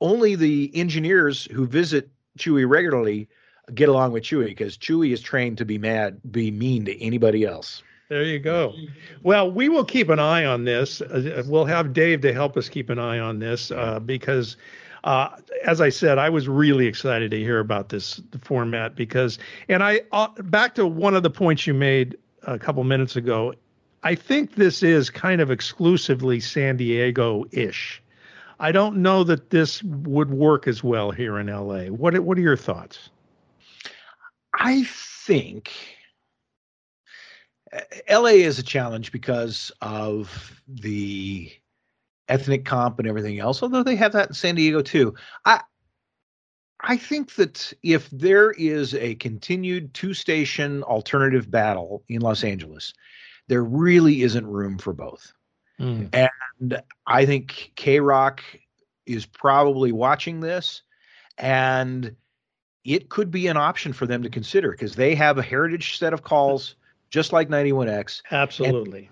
only 0.00 0.34
the 0.34 0.72
engineers 0.74 1.46
who 1.52 1.66
visit 1.66 2.08
Chewy 2.36 2.68
regularly 2.68 3.28
get 3.74 3.88
along 3.88 4.10
with 4.10 4.24
Chewy 4.24 4.46
because 4.46 4.76
Chewy 4.76 5.12
is 5.12 5.20
trained 5.20 5.58
to 5.58 5.64
be 5.64 5.78
mad, 5.78 6.20
be 6.32 6.50
mean 6.50 6.84
to 6.86 7.00
anybody 7.00 7.44
else. 7.44 7.84
There 8.08 8.24
you 8.24 8.40
go. 8.40 8.74
Well, 9.22 9.50
we 9.50 9.68
will 9.68 9.84
keep 9.84 10.08
an 10.08 10.18
eye 10.18 10.44
on 10.44 10.64
this. 10.64 11.00
Uh, 11.00 11.44
we'll 11.46 11.64
have 11.64 11.92
Dave 11.92 12.20
to 12.22 12.32
help 12.32 12.56
us 12.56 12.68
keep 12.68 12.90
an 12.90 12.98
eye 12.98 13.20
on 13.20 13.38
this 13.38 13.70
uh, 13.70 14.00
because, 14.00 14.56
uh, 15.04 15.28
as 15.64 15.80
I 15.80 15.90
said, 15.90 16.18
I 16.18 16.28
was 16.28 16.48
really 16.48 16.86
excited 16.86 17.30
to 17.30 17.38
hear 17.38 17.60
about 17.60 17.88
this 17.88 18.20
format 18.42 18.96
because, 18.96 19.38
and 19.68 19.82
I 19.82 20.02
uh, 20.10 20.28
back 20.42 20.74
to 20.76 20.86
one 20.86 21.14
of 21.14 21.22
the 21.22 21.30
points 21.30 21.68
you 21.68 21.74
made 21.74 22.16
a 22.46 22.58
couple 22.58 22.82
minutes 22.84 23.16
ago, 23.16 23.54
I 24.02 24.14
think 24.14 24.54
this 24.54 24.82
is 24.82 25.10
kind 25.10 25.40
of 25.40 25.50
exclusively 25.50 26.40
San 26.40 26.76
Diego 26.76 27.44
ish. 27.50 28.02
I 28.58 28.72
don't 28.72 28.98
know 28.98 29.24
that 29.24 29.50
this 29.50 29.82
would 29.82 30.30
work 30.30 30.66
as 30.66 30.82
well 30.82 31.10
here 31.10 31.38
in 31.38 31.48
LA. 31.48 31.86
What 31.86 32.18
what 32.20 32.38
are 32.38 32.42
your 32.42 32.56
thoughts? 32.56 33.10
I 34.54 34.84
think 34.84 35.72
uh, 37.72 37.80
LA 38.08 38.36
is 38.46 38.58
a 38.58 38.62
challenge 38.62 39.12
because 39.12 39.70
of 39.82 40.62
the 40.66 41.52
ethnic 42.28 42.64
comp 42.64 42.98
and 42.98 43.06
everything 43.06 43.38
else, 43.38 43.62
although 43.62 43.82
they 43.82 43.96
have 43.96 44.12
that 44.12 44.28
in 44.28 44.34
San 44.34 44.54
Diego 44.54 44.80
too. 44.80 45.14
I 45.44 45.60
I 46.80 46.96
think 46.96 47.34
that 47.36 47.72
if 47.82 48.08
there 48.10 48.50
is 48.52 48.94
a 48.94 49.14
continued 49.16 49.94
two 49.94 50.14
station 50.14 50.82
alternative 50.82 51.50
battle 51.50 52.04
in 52.08 52.20
Los 52.20 52.44
Angeles, 52.44 52.92
there 53.48 53.64
really 53.64 54.22
isn't 54.22 54.46
room 54.46 54.78
for 54.78 54.92
both. 54.92 55.32
Mm. 55.80 56.28
And 56.60 56.82
I 57.06 57.26
think 57.26 57.72
K 57.76 58.00
Rock 58.00 58.42
is 59.06 59.24
probably 59.24 59.92
watching 59.92 60.40
this 60.40 60.82
and 61.38 62.14
it 62.84 63.08
could 63.08 63.30
be 63.30 63.46
an 63.48 63.56
option 63.56 63.92
for 63.92 64.06
them 64.06 64.22
to 64.22 64.30
consider 64.30 64.70
because 64.70 64.94
they 64.94 65.14
have 65.14 65.38
a 65.38 65.42
heritage 65.42 65.98
set 65.98 66.12
of 66.12 66.22
calls 66.22 66.76
just 67.10 67.32
like 67.32 67.48
91X. 67.48 68.22
Absolutely. 68.30 69.10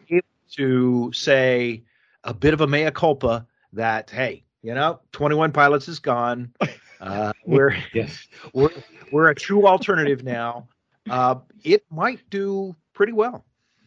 To 0.57 1.12
say, 1.12 1.83
a 2.22 2.33
bit 2.33 2.55
of 2.55 2.61
a 2.61 2.66
mea 2.66 2.90
culpa 2.90 3.46
that 3.72 4.11
hey, 4.11 4.44
you 4.62 4.74
know, 4.74 5.00
21 5.12 5.53
Pilots 5.53 5.88
is 5.88 5.98
gone. 5.98 6.53
Uh, 7.05 7.33
we're 7.47 7.77
Yes. 7.93 8.27
we're 8.53 8.71
we're 9.12 9.29
a 9.29 9.35
true 9.35 9.67
alternative 9.67 10.25
now. 10.25 10.67
Uh, 11.09 11.37
it 11.62 11.85
might 11.90 12.21
do 12.31 12.75
pretty 12.95 13.12
well. 13.12 13.45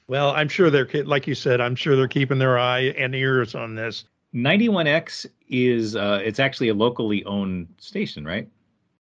Well, 0.07 0.31
I'm 0.31 0.47
sure 0.47 0.69
they're 0.69 0.87
like 1.03 1.27
you 1.27 1.35
said. 1.35 1.59
I'm 1.59 1.75
sure 1.75 1.95
they're 1.95 2.07
keeping 2.07 2.37
their 2.37 2.57
eye 2.57 2.93
and 2.97 3.13
ears 3.13 3.55
on 3.55 3.75
this. 3.75 4.05
91X 4.33 5.25
is 5.49 5.95
uh, 5.95 6.21
it's 6.23 6.39
actually 6.39 6.69
a 6.69 6.73
locally 6.73 7.25
owned 7.25 7.67
station, 7.79 8.23
right? 8.23 8.47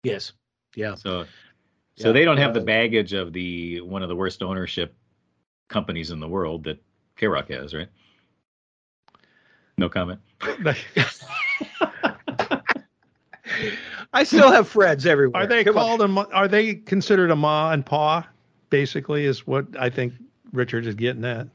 Yes. 0.03 0.33
Yeah. 0.75 0.95
So 0.95 1.25
so 1.95 2.07
Yeah, 2.07 2.13
they 2.13 2.25
don't 2.25 2.37
have 2.37 2.51
uh, 2.51 2.59
the 2.59 2.65
baggage 2.65 3.13
of 3.13 3.33
the 3.33 3.81
one 3.81 4.03
of 4.03 4.09
the 4.09 4.15
worst 4.15 4.43
ownership 4.43 4.93
companies 5.69 6.11
in 6.11 6.19
the 6.19 6.27
world 6.27 6.65
that 6.65 6.81
K 7.15 7.27
Rock 7.27 7.49
has, 7.49 7.73
right? 7.73 7.87
No 9.77 9.89
comment. 9.89 10.19
I 14.13 14.23
still 14.23 14.51
have 14.51 14.71
Freds 14.71 15.05
everywhere. 15.05 15.43
Are 15.43 15.47
they 15.47 15.63
Come 15.63 15.77
on. 15.77 15.97
called 15.97 16.01
a? 16.29 16.35
Are 16.35 16.47
they 16.47 16.75
considered 16.75 17.31
a 17.31 17.35
ma 17.35 17.71
and 17.71 17.85
pa? 17.85 18.27
Basically, 18.69 19.25
is 19.25 19.45
what 19.47 19.65
I 19.79 19.89
think 19.89 20.13
Richard 20.53 20.85
is 20.85 20.95
getting 20.95 21.23
at. 21.25 21.47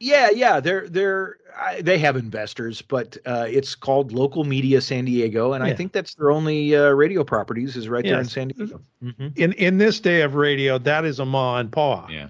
Yeah, 0.00 0.30
yeah, 0.30 0.60
they're 0.60 0.88
they're 0.88 1.36
I, 1.58 1.80
they 1.82 1.98
have 1.98 2.16
investors, 2.16 2.80
but 2.82 3.16
uh, 3.26 3.46
it's 3.48 3.74
called 3.74 4.12
Local 4.12 4.44
Media 4.44 4.80
San 4.80 5.04
Diego, 5.06 5.54
and 5.54 5.64
I 5.64 5.74
think 5.74 5.92
that's 5.92 6.14
their 6.14 6.30
only 6.30 6.76
uh, 6.76 6.90
radio 6.90 7.24
properties 7.24 7.76
is 7.76 7.88
right 7.88 8.04
there 8.04 8.20
in 8.20 8.26
San 8.26 8.48
Diego. 8.48 8.80
Mhm. 9.02 9.36
In 9.36 9.52
in 9.54 9.78
this 9.78 9.98
day 10.00 10.22
of 10.22 10.34
radio, 10.36 10.78
that 10.78 11.04
is 11.04 11.18
a 11.18 11.24
ma 11.24 11.58
and 11.58 11.70
pa. 11.72 12.06
Yeah. 12.08 12.28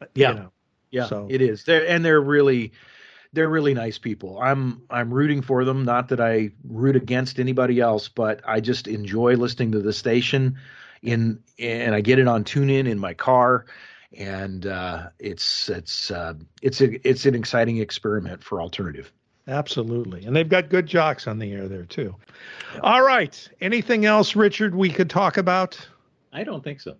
you 0.00 0.06
Yeah. 0.14 0.32
know. 0.32 0.52
Yeah, 0.92 1.06
So- 1.06 1.26
it 1.30 1.40
is. 1.42 1.64
They're 1.64 1.86
and 1.86 2.04
they're 2.04 2.20
really 2.22 2.72
they're 3.32 3.48
really 3.48 3.74
nice 3.74 3.98
people. 3.98 4.40
I'm 4.40 4.82
I'm 4.90 5.12
rooting 5.12 5.42
for 5.42 5.64
them. 5.64 5.84
Not 5.84 6.08
that 6.08 6.20
I 6.20 6.50
root 6.64 6.96
against 6.96 7.38
anybody 7.38 7.80
else, 7.80 8.08
but 8.08 8.40
I 8.44 8.60
just 8.60 8.88
enjoy 8.88 9.34
listening 9.36 9.72
to 9.72 9.80
the 9.80 9.92
station. 9.92 10.58
In 11.02 11.42
and 11.58 11.94
I 11.94 12.02
get 12.02 12.18
it 12.18 12.28
on 12.28 12.44
TuneIn 12.44 12.86
in 12.86 12.98
my 12.98 13.14
car, 13.14 13.64
and 14.16 14.66
uh, 14.66 15.08
it's 15.18 15.68
it's 15.70 16.10
uh, 16.10 16.34
it's 16.60 16.80
a 16.80 17.08
it's 17.08 17.24
an 17.24 17.34
exciting 17.34 17.78
experiment 17.78 18.44
for 18.44 18.60
alternative. 18.60 19.10
Absolutely. 19.48 20.24
And 20.26 20.36
they've 20.36 20.48
got 20.48 20.68
good 20.68 20.86
jocks 20.86 21.26
on 21.26 21.38
the 21.38 21.52
air 21.52 21.68
there 21.68 21.84
too. 21.84 22.14
All 22.82 23.02
right. 23.02 23.48
Anything 23.60 24.04
else, 24.04 24.36
Richard, 24.36 24.74
we 24.74 24.90
could 24.90 25.10
talk 25.10 25.38
about? 25.38 25.78
I 26.32 26.44
don't 26.44 26.62
think 26.62 26.80
so. 26.80 26.96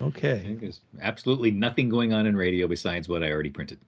I 0.00 0.04
Okay. 0.04 0.38
think 0.40 0.60
there's 0.60 0.80
absolutely 1.00 1.50
nothing 1.50 1.88
going 1.88 2.12
on 2.12 2.26
in 2.26 2.36
radio 2.36 2.68
besides 2.68 3.08
what 3.08 3.24
I 3.24 3.32
already 3.32 3.50
printed. 3.50 3.80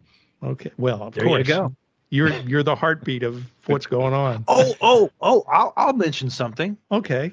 Okay. 0.42 0.70
Well, 0.78 1.02
of 1.04 1.14
There 1.14 1.24
you 1.24 1.30
course. 1.30 1.46
go. 1.46 1.74
You're 2.10 2.30
you're 2.40 2.62
the 2.62 2.74
heartbeat 2.74 3.22
of 3.22 3.44
what's 3.66 3.86
going 3.86 4.14
on. 4.14 4.44
Oh 4.48 4.74
oh 4.80 5.10
oh! 5.20 5.44
I'll 5.48 5.72
I'll 5.76 5.92
mention 5.92 6.28
something. 6.30 6.76
Okay. 6.90 7.32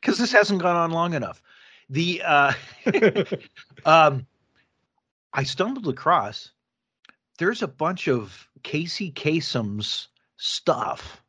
because 0.00 0.18
this 0.18 0.30
hasn't 0.32 0.62
gone 0.62 0.76
on 0.76 0.90
long 0.92 1.14
enough. 1.14 1.42
The 1.88 2.22
uh, 2.24 2.52
um, 3.84 4.26
I 5.32 5.42
stumbled 5.42 5.88
across 5.88 6.52
there's 7.38 7.62
a 7.62 7.68
bunch 7.68 8.06
of 8.06 8.48
Casey 8.62 9.10
Kasem's 9.10 10.08
stuff 10.36 11.22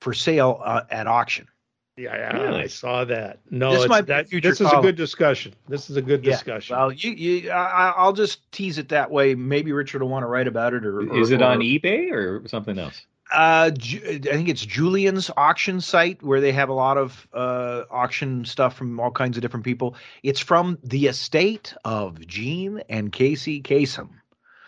for 0.00 0.12
sale 0.12 0.60
uh, 0.64 0.82
at 0.90 1.06
auction. 1.06 1.46
Yeah, 1.96 2.14
yeah, 2.14 2.42
Really? 2.42 2.62
I 2.62 2.66
saw 2.66 3.04
that. 3.06 3.38
No, 3.50 3.72
This 3.72 3.88
might 3.88 4.02
be 4.02 4.06
that, 4.08 4.28
future 4.28 4.50
this 4.50 4.60
is 4.60 4.70
a 4.70 4.80
good 4.82 4.96
discussion. 4.96 5.54
This 5.66 5.88
is 5.88 5.96
a 5.96 6.02
good 6.02 6.22
Yeah, 6.24 6.32
discussion. 6.32 6.76
Well, 6.76 6.92
you, 6.92 7.10
you 7.12 7.50
I, 7.50 7.94
I'll 7.96 8.12
just 8.12 8.50
tease 8.52 8.76
it 8.76 8.90
that 8.90 9.10
way. 9.10 9.34
Maybe 9.34 9.72
Richard 9.72 10.02
will 10.02 10.10
want 10.10 10.22
to 10.24 10.26
write 10.26 10.46
about 10.46 10.74
it, 10.74 10.84
or, 10.84 11.00
or 11.00 11.18
Is 11.20 11.30
it 11.30 11.40
on 11.40 11.58
or- 11.58 11.60
eBay 11.60 12.12
or 12.12 12.46
something 12.48 12.78
else? 12.78 13.06
Uh, 13.32 13.70
I 13.74 14.18
think 14.20 14.48
it's 14.48 14.64
Julien's 14.64 15.32
auction 15.36 15.80
site 15.80 16.22
where 16.22 16.40
they 16.40 16.52
have 16.52 16.68
a 16.68 16.72
lot 16.74 16.96
of 16.96 17.26
uh, 17.32 17.82
auction 17.90 18.44
stuff 18.44 18.76
from 18.76 19.00
all 19.00 19.10
kinds 19.10 19.36
of 19.36 19.40
different 19.40 19.64
people. 19.64 19.96
It's 20.22 20.38
from 20.38 20.78
the 20.84 21.06
estate 21.08 21.74
of 21.84 22.24
Jean 22.26 22.82
and 22.88 23.10
Casey 23.10 23.60
Kasem. 23.62 24.10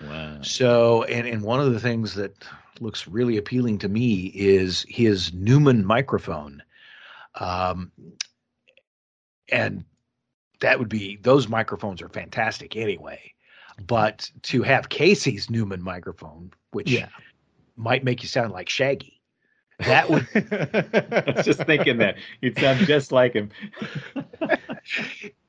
Wow. 0.00 0.38
So, 0.42 1.04
and 1.04 1.26
and 1.28 1.42
one 1.42 1.60
of 1.60 1.72
the 1.72 1.78
things 1.78 2.14
that 2.14 2.32
looks 2.80 3.06
really 3.06 3.36
appealing 3.36 3.78
to 3.78 3.88
me 3.88 4.32
is 4.34 4.84
his 4.88 5.32
Neumann 5.32 5.84
microphone, 5.84 6.60
um, 7.40 7.92
and 9.51 9.85
that 10.61 10.79
would 10.79 10.88
be 10.88 11.16
those 11.16 11.48
microphones 11.48 12.03
are 12.03 12.09
fantastic 12.09 12.77
anyway. 12.77 13.33
But 13.87 14.31
to 14.44 14.62
have 14.62 14.88
Casey's 14.88 15.48
Neumann 15.51 15.83
microphone, 15.83 16.51
which 16.72 16.90
Yeah. 16.92 17.09
might 17.77 18.03
make 18.05 18.22
you 18.22 18.29
sound 18.29 18.53
like 18.53 18.68
Shaggy, 18.68 19.20
that 19.79 20.11
would 20.11 20.27
I 20.35 21.33
was 21.37 21.44
just 21.44 21.62
thinking 21.62 21.98
that 21.98 22.16
you'd 22.40 22.59
sound 22.59 22.81
just 22.87 23.12
like 23.12 23.35
him. 23.35 23.51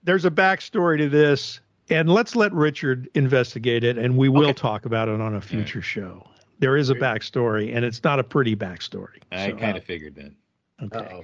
There's 0.03 0.25
a 0.25 0.31
backstory 0.31 0.97
to 0.99 1.09
this, 1.09 1.59
and 1.89 2.09
let's 2.09 2.35
let 2.35 2.53
Richard 2.53 3.09
investigate 3.15 3.83
it, 3.83 3.97
and 3.97 4.15
we 4.15 4.29
will 4.29 4.43
Okay. 4.43 4.53
talk 4.53 4.85
about 4.85 5.09
it 5.09 5.19
on 5.19 5.35
a 5.35 5.41
future 5.41 5.81
show. 5.81 6.25
There 6.59 6.77
is 6.77 6.89
a 6.89 6.95
backstory, 6.95 7.75
and 7.75 7.83
it's 7.83 8.03
not 8.03 8.19
a 8.19 8.23
pretty 8.23 8.55
backstory. 8.55 9.17
I 9.31 9.49
So, 9.51 9.57
kind 9.57 9.77
of 9.77 9.83
figured 9.83 10.15
that. 10.15 10.31
okay. 10.83 10.99
Uh-oh. 10.99 11.23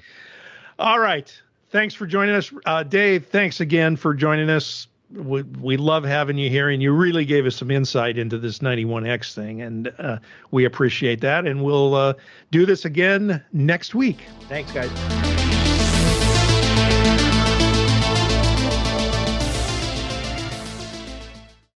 All 0.80 1.00
right. 1.00 1.34
Thanks 1.70 1.94
for 1.94 2.06
joining 2.06 2.36
us, 2.36 2.54
uh, 2.66 2.84
Dave. 2.84 3.26
Thanks 3.26 3.60
again 3.60 3.96
for 3.96 4.14
joining 4.14 4.50
us. 4.50 4.88
We, 5.14 5.44
we 5.44 5.78
love 5.78 6.04
having 6.04 6.38
you 6.38 6.50
here, 6.50 6.70
and 6.70 6.82
you 6.82 6.92
really 6.92 7.26
gave 7.26 7.46
us 7.46 7.56
some 7.56 7.72
insight 7.72 8.18
into 8.18 8.38
this 8.38 8.60
91X 8.60 9.34
thing, 9.34 9.62
and 9.62 9.94
uh, 10.00 10.18
we 10.52 10.66
appreciate 10.66 11.22
that. 11.22 11.46
And 11.46 11.64
we'll 11.64 11.94
uh, 11.96 12.14
do 12.52 12.66
this 12.66 12.86
again 12.86 13.44
next 13.54 13.96
week. 13.96 14.20
Thanks, 14.50 14.72
guys. 14.72 15.25